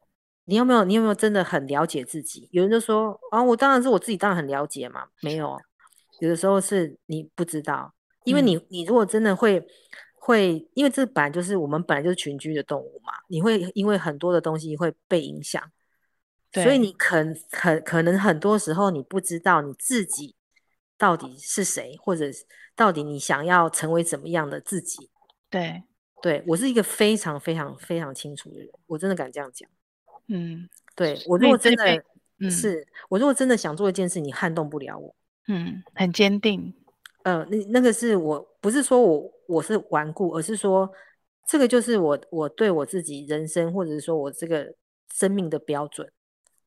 [0.47, 2.49] 你有没有，你有没有真的很了解自己？
[2.53, 5.07] 有人就说，啊，我当然是我自己，当然很了解嘛。
[5.21, 5.59] 没有，
[6.21, 7.93] 有的时候是你不知道，
[8.25, 9.63] 因为你，嗯、你如果真的会，
[10.15, 15.63] 会，因为这本来就是我们本来就是群居的动物嘛，你会因为很多的东西会被影响。
[16.53, 20.35] 所以你可可可能很多时候你不知道你自己
[20.99, 22.27] 到底是谁，或者
[22.75, 25.11] 到底你想要成为怎么样的自己。
[25.49, 25.83] 对，
[26.21, 29.69] 对，我是一个非常非常非常清楚的人，我真的敢这样讲。
[30.27, 32.03] 嗯，对，我如果真的，
[32.39, 35.15] 嗯、是我如果真的想做一件事，你撼动不了我。
[35.49, 36.75] 嗯，很坚定。
[37.23, 40.91] 呃，那那个是我不是说我我是顽固，而是说
[41.47, 44.75] 这个就是我我对我自己人生或者是说我这个
[45.13, 46.11] 生命的标准。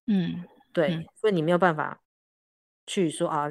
[0.07, 2.01] 嗯，对，嗯、所以你没有办法
[2.85, 3.47] 去说啊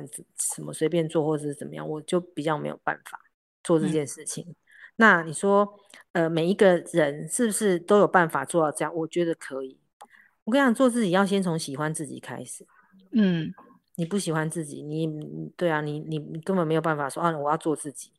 [0.54, 3.20] 什么随便做或者是怎么样，我就比较没有办法
[3.62, 4.44] 做这件事情。
[4.48, 4.56] 嗯、
[4.96, 5.78] 那你说
[6.12, 8.94] 呃每一个人是不是都有办法做到这样？
[8.94, 9.78] 我觉得可以。
[10.44, 12.66] 我跟你讲，做自己要先从喜欢自己开始。
[13.12, 13.52] 嗯。
[13.94, 15.06] 你不喜欢自己，你
[15.54, 18.10] 对啊，你你你根本没有办法说啊，我要做自己。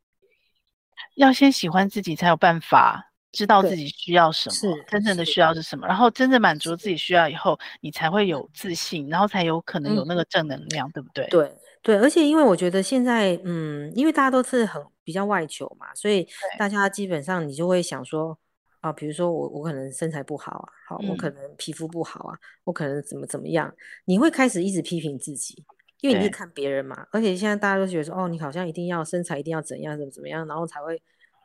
[1.16, 5.86] 要先喜欢自己，才有办法知道自己需要什么，是真正的需要是什么。
[5.86, 11.28] 然后真正满足自己需要以后，你才会有自信，然后才有可能有那个正能量，嗯、对不对？
[11.28, 16.26] 对对，而且因为我觉得现在，嗯，因为大家都是很比较外求嘛，所以
[16.58, 18.40] 大家基本上你就会想说。
[18.84, 23.74] 啊，比如说我我可能身材不好啊，好，我可能皮肤不好啊，嗯、我可能怎么怎么样，
[24.04, 25.64] 你会开始一直批评自己，
[26.02, 31.02] 因为你是看别人嘛，而且现在大家都觉得说，哦，你好像一定要身材一定要怎样怎么怎么样，然后才会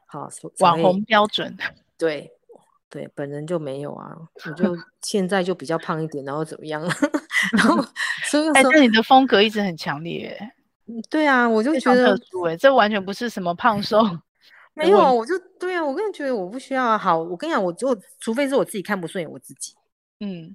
[0.09, 0.29] 好
[0.59, 1.57] 网红标准，
[1.97, 2.33] 对
[2.91, 6.83] 对，本人就没有啊，我就 现在就比较胖一点，然后怎么样，
[7.53, 7.77] 然后
[8.25, 10.37] 所以说，但你的风格一直很强烈，
[11.11, 14.03] 对啊，我就觉得，对，这完全不是什么胖瘦。
[14.75, 16.97] 没有，我就对啊，我个人觉得我不需要啊。
[16.97, 19.75] 好，我跟你讲，我就除非是我自己看不顺眼我自己。
[20.21, 20.55] 嗯，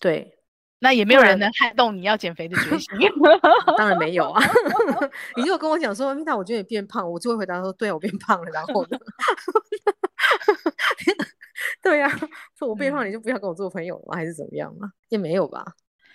[0.00, 0.36] 对，
[0.82, 2.88] 那也没有人能撼动你要减肥的决心。
[3.78, 4.42] 当然没有啊。
[5.36, 8.50] 你如果跟我讲说，Mita，我觉得你变胖，我就会回答说，对啊，我变胖了。
[8.50, 8.98] 然后呢？
[11.80, 12.20] 对呀、啊，
[12.58, 14.16] 说我变胖，你就不要跟我做朋友了吗？
[14.16, 14.90] 还是怎么样嘛？
[15.08, 15.64] 也没有吧。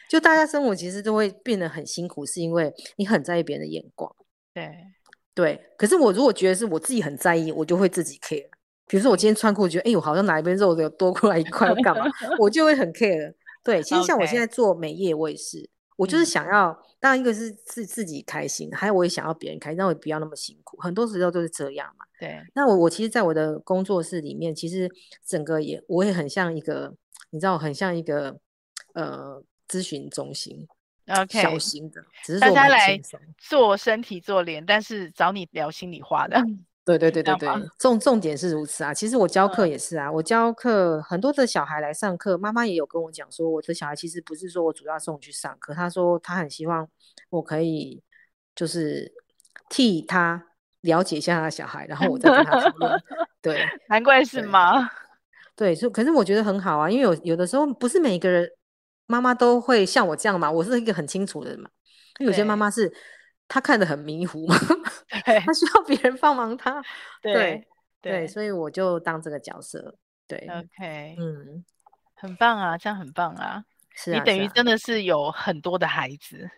[0.10, 4.14] 就大家生活其实都会变得很辛苦，是因为你很在意别人的眼光。
[4.54, 4.70] 对。
[5.34, 8.50] 对，可是我如果觉得是我自己很在意，我就会自己 care。
[8.88, 12.06] 比如说我今天穿裤，觉得哎，我好像哪一边肉有多过来一块，要干嘛？
[12.40, 13.34] 我就会很 care。
[13.68, 20.78] 对，其实像我现在做美业，我也是.我就是想要，当然一个是自自己开心，还有我也想要别人开心，让我不要那么辛苦。
[20.78, 22.06] 很多时候都是这样嘛。
[22.18, 24.90] 对，那我我其实，在我的工作室里面，其实
[25.26, 26.96] 整个也我也很像一个，
[27.32, 28.40] 你知道，很像一个
[28.94, 30.66] 呃咨询中心。
[31.08, 32.98] OK，小型的，只是大家来
[33.38, 36.40] 做身体做脸，但是找你聊心里话的。
[36.88, 38.94] 对对对对对，重重点是如此啊。
[38.94, 46.88] 其实我教课也是啊，嗯、我教课很多的小孩来上课，妈妈也有跟我讲说，我的小孩其实不是说我主要送去上课，他说他很希望
[47.30, 48.02] 我可以
[48.56, 49.12] 就是
[49.70, 50.42] 替他
[50.82, 53.04] 了解一下他的小孩，然后我再跟他讨论。
[53.42, 54.90] 对，难怪是吗？
[55.56, 58.50] 对，所以可是我觉得很好啊，因为有有的时候不是每一个人。
[59.10, 60.52] 妈妈都会像我这样嘛？
[60.52, 61.70] 我是一个很清楚的人嘛。
[62.20, 62.94] 有些妈妈是
[63.48, 64.54] 她看得很迷糊嘛，
[65.10, 66.84] 她 需要别人帮忙他。
[67.22, 67.68] 对对，
[68.02, 69.96] 对，所以我就当这个角色。
[70.28, 71.64] 对，OK，嗯，
[72.16, 73.64] 很棒啊，这样很棒啊。
[73.94, 76.50] 是啊，你等于真的是有很多的孩子。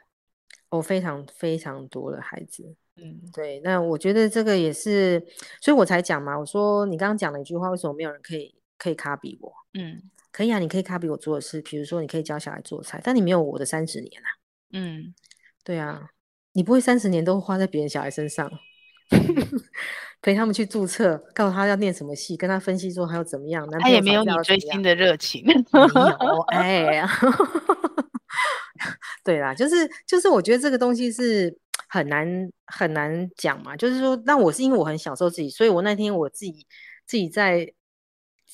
[0.69, 2.75] 我非常非常多的孩子。
[2.95, 3.59] 嗯，对。
[3.61, 5.19] 那我觉得这个也是，
[5.61, 6.37] 所以我才讲嘛。
[6.37, 9.53] 我说你刚刚讲了一句话，为什么没有人可以可以 copy 我？
[9.73, 10.01] 嗯。
[10.31, 14.29] 可以啊，你可以 copy 我做的事，比如说你可以教小孩做菜，但你没有我的三十年啊。
[14.73, 15.13] 嗯，
[15.63, 16.07] 对啊，
[16.53, 18.51] 你不会三十年都花在别人小孩身上，
[20.21, 23.67] 陪他们去注册，告诉他要念什么戏，跟他分析说还要怎么样。
[23.79, 25.45] 他也没有你追星的热情。
[25.45, 27.09] 没有，哎呀，
[29.23, 32.27] 对啦，就是就是，我觉得这个东西是很难
[32.65, 33.75] 很难讲嘛。
[33.75, 36.65] 就是说，那我是因为我很享受自己，所以我那天我自己
[37.05, 37.73] 自己在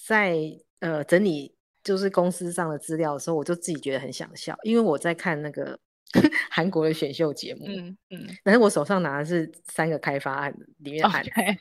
[0.08, 0.38] 在
[0.80, 1.54] 呃整理。
[1.86, 5.78] 就是公司上的资料的时候，我就自己觉得很想笑，因为我在看那个
[6.50, 11.58] 韩国的选秀节目，嗯嗯，但是我手上拿的是三个开发案里面的案子，Okay.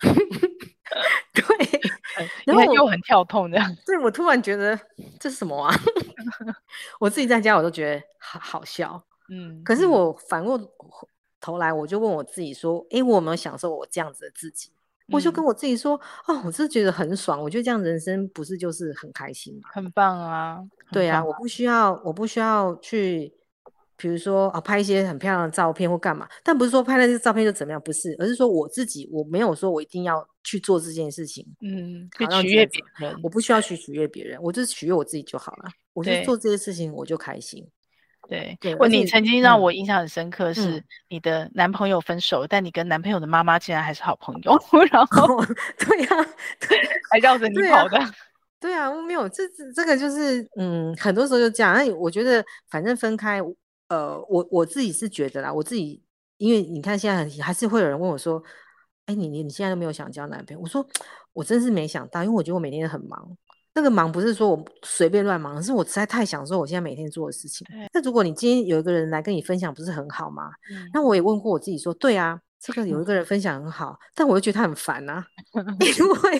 [1.34, 1.80] 对，
[2.46, 4.78] 然后又很跳痛这样，对，我突然觉得
[5.20, 5.74] 这是什么啊？
[6.98, 10.58] 我自己在家我都觉得好好笑，嗯，可是我反过
[11.40, 14.70] 头来，我就问我自己说，哎，我有没有享受我这样子的自己？
[15.10, 19.70] 我就跟我自己说，嗯、哦，我是觉得很爽，我觉得这样人生不是就是很开心吗？
[19.72, 20.62] 很棒啊！
[20.92, 23.32] 对啊，我不需要，我不需要去，
[23.98, 37.68] 比如说啊，拍一些很漂亮的照片或干嘛，但不是说拍那些照片就怎么样，不是，而是说我自己，我没有说我一定要去做这件事情，嗯，去取悦别人，我不需要去取悦别人，我就是取悦我自己就好了，我就做这些事情我就开心。
[38.28, 44.52] 对，我你曾经让我印象很深刻是你的男朋友分手，但你跟男朋友的妈妈竟然还是好朋友，
[44.92, 45.42] 然后
[45.78, 46.08] 对呀，
[46.60, 46.78] 对，
[47.10, 47.98] 还绕着你跑的，
[48.60, 49.42] 对啊，我没有，这
[49.74, 51.74] 这个就是嗯，很多时候就这样。
[51.74, 53.40] 那我觉得反正分开，
[53.88, 56.02] 呃，我我自己是觉得啦，我自己
[56.36, 58.42] 因为你看现在还是会有人问我说，
[59.06, 60.60] 哎，你你你现在都没有想交男朋友？
[60.62, 60.86] 我说
[61.32, 63.36] 我真是没想到，因为我觉得我每天都很忙。
[63.74, 67.64] 那个忙不是说我随便乱忙，是我实在太享受我现在每天做的事情。
[67.94, 70.50] 那如果你今天有一个人来跟你分享，不是很好吗？
[70.72, 75.24] 嗯、那我也问过我自己说，对啊，这个有一个人分享很好，嗯、但我又觉得他很烦啊
[75.54, 75.62] 因
[76.08, 76.38] 为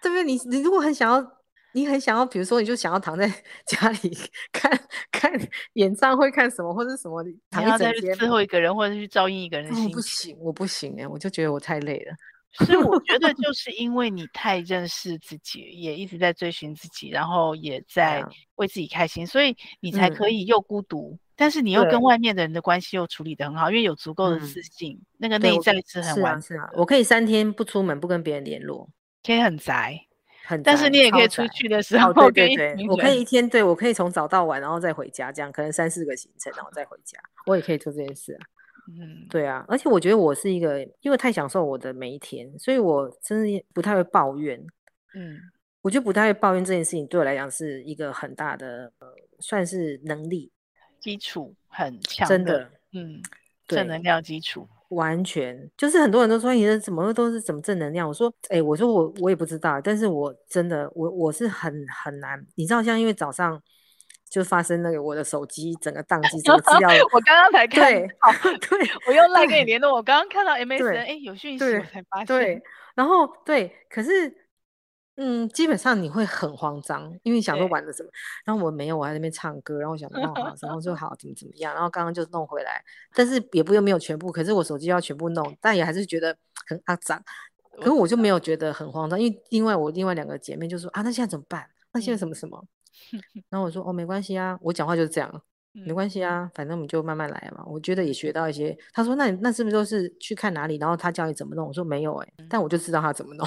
[0.00, 0.24] 对不对？
[0.24, 1.20] 你你如果很想要，
[1.72, 3.26] 你很想要，比如说你就想要躺在
[3.66, 4.16] 家里
[4.52, 4.70] 看
[5.12, 5.32] 看
[5.74, 12.14] 演唱会，看什么或者什么，躺一整天，伺候一个人或者去照应一个人，我不行，我不行哎，我就觉得我太累了。
[12.64, 28.88] 所以我觉得， 就是因为你太认识自己，也一直在追寻自己，然后也在为自己开心，所以你才可以又孤独，嗯、但是你又跟外面的人的关系又处理得很好，因为有足够的自信，嗯、那个内在是很完是啊，我可以三天不出门，不跟别人联络，
[29.22, 30.00] 可以很宅，
[30.48, 38.40] 很，但是你也可以出去的时候，对对对，我可以一天，对我可以从早到晚，然后再回家，这样可能三四个行程，然后再回家，我也可以做这件事啊。
[38.88, 44.58] 嗯，对啊，而且我觉得我是一个，因为太享受我的每一天，所以我真的不太会抱怨。
[45.14, 45.38] 嗯，
[45.82, 49.08] 我就不太会抱怨这件事情，对我来讲是一个很大的，呃，
[49.40, 50.50] 算是能力
[50.98, 53.20] 基础很强，真的，嗯，
[53.66, 61.72] 正能量基础，完全就是很多人都说你的怎么都是怎么正能量，我说，哎，我说我我也不知道，但是我真的我我是很
[62.04, 63.60] 很难，你知道，像因为早上。
[64.30, 68.06] 就发生那个我的手机整个宕机，整个资料 我刚刚才看，对，
[68.60, 72.62] 对，我又赖跟你联络，我刚刚看到 MSN，哎，有讯息我才发现，对，
[72.94, 74.30] 然后对，可是
[75.20, 78.08] 嗯，基本上你会很慌张，因为想说玩了什么，
[78.44, 82.80] 然后我没有，我在那边唱歌，然后我想说好，然后就 好怎么怎么样，然后刚刚就弄回来，
[83.12, 86.36] 但是也不用没有全部，可是我手机要全部弄，但也还是觉得
[86.68, 87.20] 很肮脏，
[87.78, 91.68] 可是我就没有觉得很慌张，因为另外我另外两个姐妹就说啊，那现在怎么办？
[91.92, 92.64] 那现在什么什么？
[93.48, 95.42] 然后我说哦，没关系啊，我讲话就是这样，
[95.86, 97.64] 没关系啊，反正我们就慢慢来嘛。
[97.66, 98.76] 我觉得也学到一些。
[98.92, 101.68] 他说那你那是不是都是去看哪里，然后他教你怎么弄？
[101.68, 103.46] 我说没有哎、欸，但我就知道他怎么弄。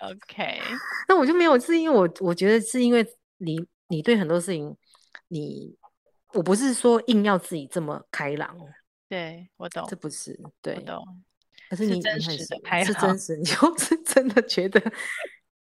[0.00, 0.60] OK，
[1.08, 3.06] 那我就没有，是因为我我觉得是因为
[3.38, 4.76] 你你对很多事情，
[5.28, 5.76] 你
[6.32, 8.56] 我不是说硬要自己这么开朗。
[9.08, 11.22] 对，我懂，这不是对，我懂。
[11.68, 14.80] 可是你是真实的开朗，是真实，你就 是真的觉得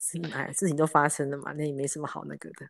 [0.01, 2.66] 是哎，事情都发生了嘛，那也没什么好那个的。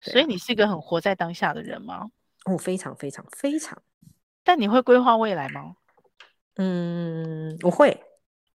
[0.00, 2.10] 所以你是一个很活在当下的人吗？
[2.44, 3.80] 哦，非常非常非常。
[4.44, 5.76] 但你会规划未来吗？
[6.56, 8.02] 嗯，我会，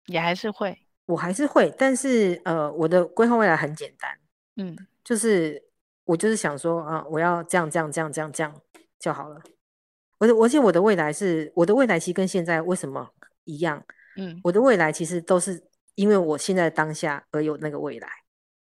[0.07, 1.75] 也还是会，我还是会。
[1.77, 4.19] 但是呃，我的规划未来很简单，
[4.57, 5.63] 嗯，就是
[6.05, 8.61] 我就是想说啊，我要这样这样这样这样这样
[8.99, 9.41] 就好了。
[10.19, 13.11] 我的，而且我的未来是，我的未来其实跟现在为什么
[13.45, 13.85] 一样？
[14.17, 15.63] 嗯，我的未来其实都是
[15.97, 18.09] 因为我现在当下而有那个未来。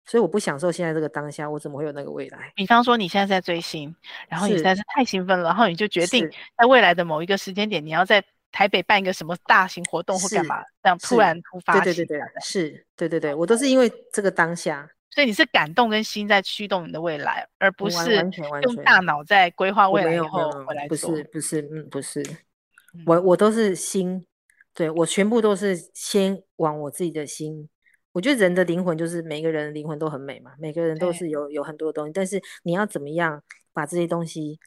[0.06, 2.52] 所以我不享受现在这个当下，我怎么会有那个未来？
[2.56, 3.94] 比方说你现在在追星，
[4.30, 11.74] 然后你实在是太兴奋了，然后你就决定在未来的某一个时间点，你要在台北办一个什么大型活动或干嘛，这样突然突发。
[11.82, 18.16] 对对对对，是，对对对，我都是因为这个当下，所以你是感动跟心在驱动你的未来，而不是
[18.62, 21.10] 用大脑在规划未来以后回来做。
[21.10, 22.24] 不是不是，嗯，不是，
[23.06, 24.26] 我我都是心，
[24.74, 27.68] 对，我全部都是先往我自己的心。
[28.16, 33.44] 我觉得人的灵魂就是每个人的灵魂都很美嘛，每个人都是有有很多东西，但是你要怎么样
[33.74, 34.58] 把这些东西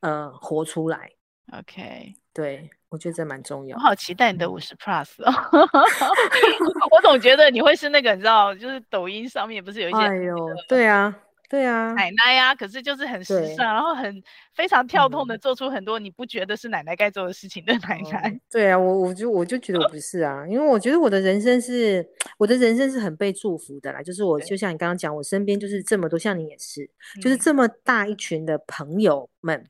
[0.00, 1.12] 呃活出来
[1.56, 3.76] ？OK，对，我觉得这蛮重要。
[3.76, 5.30] 我好期待你的五十 Plus 哦，
[6.90, 10.34] 我总觉得你会是那个你知道，就是抖音上面不是有一些，哎呦，
[10.68, 11.16] 对啊。
[11.48, 14.22] 对啊，奶奶呀、啊，可是就是很时尚，然后很
[14.54, 18.28] 非常跳动的做出很多你不觉得是奶奶该做的事情的奶奶。
[18.28, 22.04] 嗯、对啊，我我就我就觉得我不是啊，因为我觉得我的人生是
[22.36, 26.90] 我的人生是很被祝福的啦，就是我就像你刚刚讲，我身边就是这么多，像你也是，
[27.22, 29.64] 就是这么大一群的朋友们。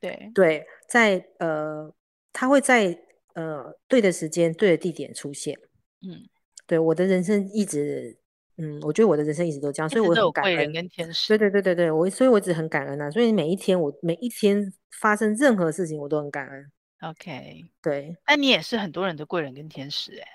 [0.00, 1.90] 对对，在呃，
[2.32, 2.98] 他会在
[3.34, 5.58] 呃对的时间、对的地点出现。
[6.06, 6.28] 嗯，
[6.66, 8.18] 对，我的人生一直。
[8.58, 10.54] 嗯，我觉得我的人生一直都这样，所以我很感恩。
[10.54, 11.28] 人跟天使。
[11.28, 13.10] 对对对对对，我所以我一直很感恩啊。
[13.10, 16.70] 所以每一天我每一天发生任何事情，我都很感恩。
[17.00, 18.16] OK，对。
[18.28, 20.26] 那你也是很多人的贵人跟天使 哎。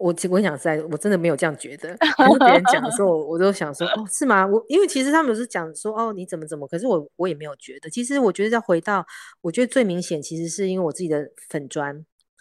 [0.00, 1.96] 我其实我想在，我真的没有这样觉得。
[2.18, 4.44] 可是别人讲的时候，我都想说哦， 是吗？
[4.44, 7.88] 我因为其实他们是讲说哦，你怎么怎么，可是我我也没有觉得。
[7.88, 9.06] 其实我觉得要回到，
[9.40, 11.94] 我觉得最明显其实是因为我自己的粉砖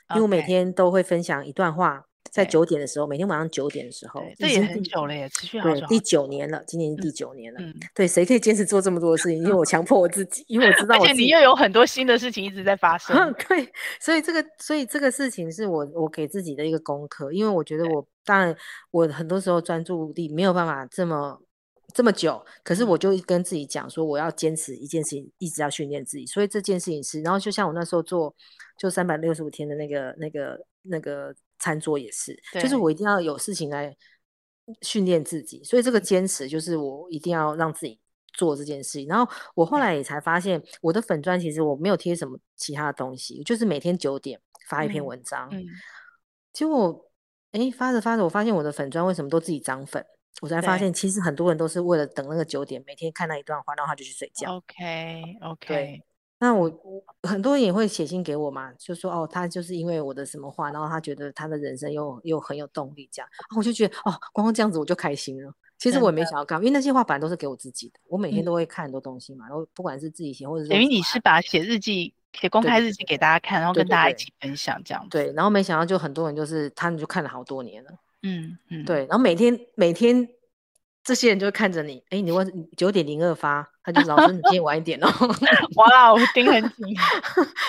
[0.10, 2.06] 因为我每天都会分享一段话。
[2.32, 5.80] 在九点的时候，每天晚上九点的时候，这也很久了耶，持续好久。
[5.82, 7.60] 对，第九年了，今年是第九年了。
[7.62, 9.38] 嗯，对，谁可以坚持做这么多的事情？
[9.38, 13.16] 因为我 强迫我自己，因为我知道我，而且你又有很多新的事情一直在发 生。
[13.48, 18.56] 对，所以这个，所以这个事情是我我给自己的一个功课，因为我觉得我当然
[18.90, 21.40] 我很多时候专注力没有办法这么
[21.94, 26.26] 这么久，可是我就跟自己讲说，我要坚持一件事情，一直要训练自己。
[26.26, 28.34] 所以这件事情是，然后就像我那时候做，
[28.80, 31.36] 就三百六十五天的那个那个那个。
[31.64, 33.96] 那个餐桌也是，就是我一定要有事情来
[34.82, 38.00] 训练自己，所以这个坚持就是我一定要让自己
[38.34, 39.08] 做这件事情。
[39.08, 45.50] 然后我后来也才发现，我的粉砖其实我没有贴什么其他的东西，就是每天九点发一篇文章。
[45.52, 45.66] 嗯，
[46.52, 47.12] 结果
[47.52, 50.06] 哎发着发着，我发现我的粉砖为什么都自己涨粉？
[50.42, 54.56] 我才发现其实很多人都是为了等那个九点，每天看那一段话，然后他就去睡觉。
[54.56, 55.68] OK OK。
[55.68, 56.04] 对。
[56.40, 65.54] 那我我很多人也会写信给我嘛，就说哦，他就是因为我的什么话，然后他觉得他的人生又又很有动力，这样，我就觉得哦，光光这样子我就开心了。
[65.78, 75.10] 其实我也没想要干，因为那些话本来都是给我自己的，我每天都会看很多东西嘛，然后不管是自己写或者是等于你是把写日记、写公开日记给大家看，然后跟大家一起分享这样子。
[75.12, 77.92] 对，然后没想到就很多人就是他们就看了好多年了，
[78.24, 80.28] 嗯嗯，对，然后每天每天。
[81.04, 85.08] 这些人就会看着你，哎，你问九点零二发，他就 老师你今天晚一点哦。
[85.76, 86.96] 哇，我盯很紧。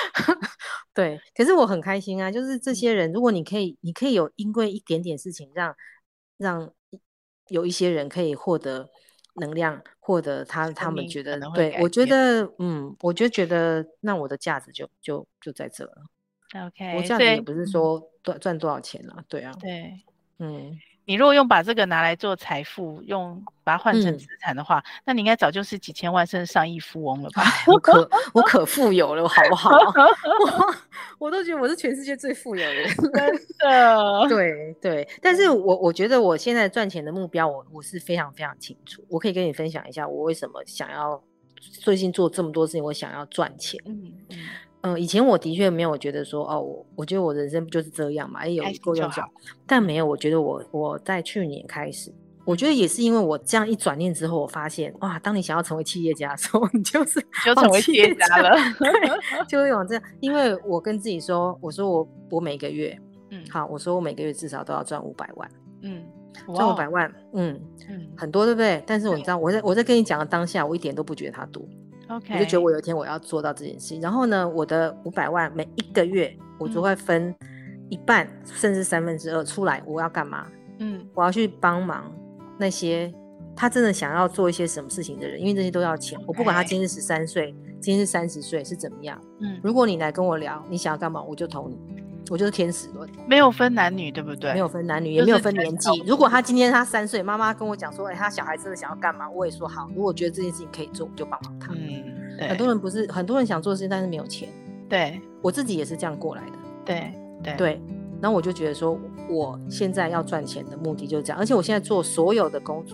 [0.95, 5.75] 对，可是我很开心啊，就是这些人，如果你可以，你可以有因为一点点事情让
[6.37, 6.71] 让
[7.49, 8.89] 有一些人可以获得
[9.41, 15.93] 能量，获得他他们觉得，对我觉得，嗯，我就觉得那我的价值就就就在这了。
[16.67, 19.93] OK，我价值也不是说赚赚多少钱啊，对啊，对，
[20.39, 20.79] 嗯。
[21.07, 27.43] 你如果用把这个拿来做财富，用把它换成资产的话，嗯，那你应该早就是几千万甚至上亿富翁了吧？
[27.67, 29.71] 我可我可富有了，好不好？
[29.71, 30.75] 我
[31.27, 34.29] 我都觉得我是全世界最富有的人，真的。
[34.29, 39.05] 对对，但是我我觉得我现在赚钱的目标，我我是非常非常清楚。
[39.09, 41.23] 我可以跟你分享一下，我为什么想要
[41.61, 43.79] 最近做这么多事情，我想要赚钱。
[43.85, 44.39] 嗯嗯。
[44.87, 49.27] 嗯，以前我的确没有觉得说，哦，我我觉得我人生不就是这样嘛，也，有一个要讲，
[49.67, 52.13] 但没有，我觉得我我在去年开始，
[52.45, 58.91] 我觉得也是因为我这样一转念之后，我发现，哇，当你想要成为企业家的时候，你就是就成为企业家了，对，
[59.49, 62.95] 就会往这样，因为我跟自己说，我说我我每个月，
[63.33, 66.05] 嗯，好，我说我每个月至少都要赚五百万，嗯，
[66.55, 67.59] 赚五百万，嗯
[67.89, 68.83] 嗯，很多对不对？
[68.87, 71.67] 但是我知道，我在我在跟你讲的当下，我一点都不觉得它多。
[72.09, 77.35] 我就觉得我有一天我要做到这件事情，然后呢，我的五百万每一个月我就会分
[77.89, 80.47] 一半、嗯、甚至三分之二出来，我要干嘛？
[80.79, 82.13] 嗯，我要去帮忙
[82.59, 83.13] 那些
[83.57, 86.19] 他真的想要做一些什么事情的人，因为这些都要钱。
[86.27, 91.79] 我不管他今天是十三岁，今天是三十岁是怎么样，嗯，如果你来跟我聊，你想要干嘛，我就投你，
[92.31, 94.53] 我就是天使轮，没有分男女，对不对？
[94.53, 96.03] 没有分男女，也没有分年纪。
[96.07, 99.89] 如果他今天他三岁，妈妈跟我讲说，哎、欸，他小孩真的想要干嘛，我也说好。
[99.95, 101.73] 如果觉得这件事情可以做，我就帮帮他。
[101.75, 104.49] 嗯，很多人不是很多人想做的事情，但是没有钱。
[104.89, 106.53] 对，我自己也是这样过来的。
[106.85, 107.13] 对
[107.43, 107.83] 对对，
[108.21, 108.99] 然后我就觉得说，
[109.29, 112.85] 我现在要赚钱的目的就是这样，而且我现在做所有的工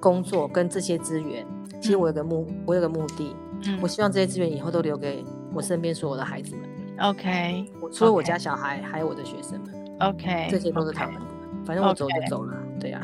[0.00, 1.46] 工作跟这些资源，
[1.80, 3.34] 其实我有个目，嗯、我有个目的，
[3.66, 5.24] 嗯，我希望这些资源以后都留给
[5.54, 6.68] 我身边所有的孩子们。
[7.00, 9.84] OK，除了我家小孩.还有我的学生们。
[10.00, 11.20] OK，这些都是他们的。
[11.64, 13.00] 反正我走就走了.对呀、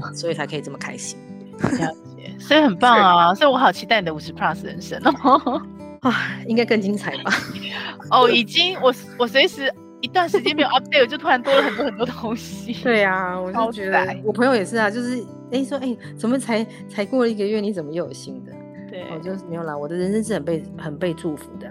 [0.00, 1.18] 啊， 所以才可以这么开心。
[1.58, 1.68] 了
[2.16, 3.34] 解，所以很棒啊！
[3.34, 5.60] 所以我好期待你的五十 Plus 人生哦。
[6.02, 7.32] 啊，应该更精彩吧？
[8.10, 12.72] 哦，已经，我我随时一段时间没有 update，我就突然多了很多很多东西。
[12.82, 18.52] 对呀、啊，我就觉得我朋友也是啊，就是哎说哎，怎么才才过了一个月，你怎么又有新的？
[18.88, 21.68] 对，我就是没有啦，我的人生是很被很被祝福的。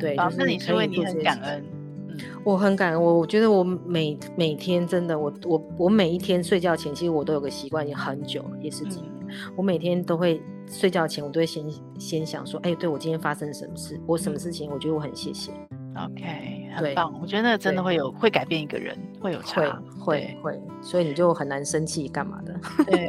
[0.00, 1.64] 对，就是那你是为你很感恩，
[2.08, 3.02] 嗯，我很感恩。
[3.02, 9.12] 我我觉得我每每天真的，我我我每一天睡觉前，其实我都有个习惯，已经很久了，也是几年。
[9.56, 11.64] 我每天都会睡觉前，我都会先
[11.98, 15.50] 先想说，哎，对我今天发生了什么事，我什么事情，我觉得我很谢谢。
[15.96, 17.12] OK，很棒。
[17.22, 20.60] 我觉得那真的会有会改变一个人，会有差，会会。
[20.82, 22.54] 所以你就很难生气干嘛的？
[22.86, 23.08] 对。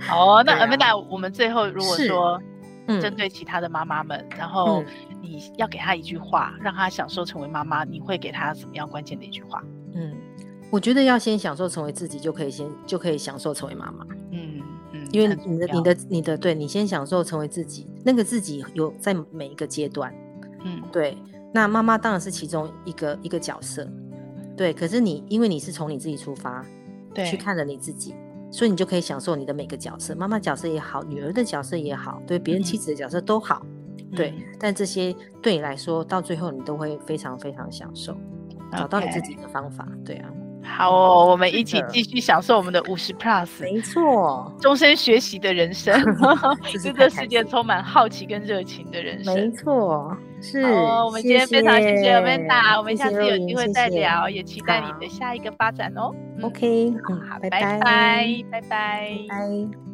[0.00, 2.40] 好，那 Amanda，我们最后如果说。
[2.86, 4.82] 针对其他的妈妈们，嗯，然后
[5.22, 9.62] 你要给她一句话，让她享受成为妈妈，你会给她什么样关键的一句话？
[9.94, 10.14] 嗯，
[10.70, 14.06] 我觉得要先享受成为自己，就可以先就可以享受成为妈妈。
[14.30, 14.60] 嗯
[14.92, 20.14] 嗯，因为你的你的你的对，你先享受成为自己，那个自己有在每一个阶段。
[20.64, 21.16] 嗯，对。
[21.52, 23.88] 那妈妈当然是其中一个一个角色，
[24.56, 24.72] 对。
[24.72, 26.64] 可是你因为你是从你自己出发，
[27.14, 28.14] 对，去看了你自己。
[28.54, 33.66] 所以你就可以享受你的每个角色，妈妈角色也好，女儿的角色也好，对别人妻子的角色都好，
[33.98, 34.32] 嗯、对。
[34.60, 38.16] 但这些对你来说，到最后你都会非常非常享受
[38.70, 40.30] 找到你自己的方法，对啊。
[40.64, 45.94] 好哦，我们一起继续享受我们的五十 plus，没错，终身学习的人生，
[46.62, 50.62] 对这世界充满好奇跟热情的人生，没错，是。
[50.62, 56.10] 我们今天非常谢谢 Amanda，我们下次有机会再聊，也期待你的下一个发展哦。
[56.42, 59.93] OK，嗯，好，拜拜，拜拜，拜拜。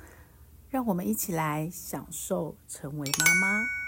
[0.71, 3.80] 让我们一起来享受成为妈妈。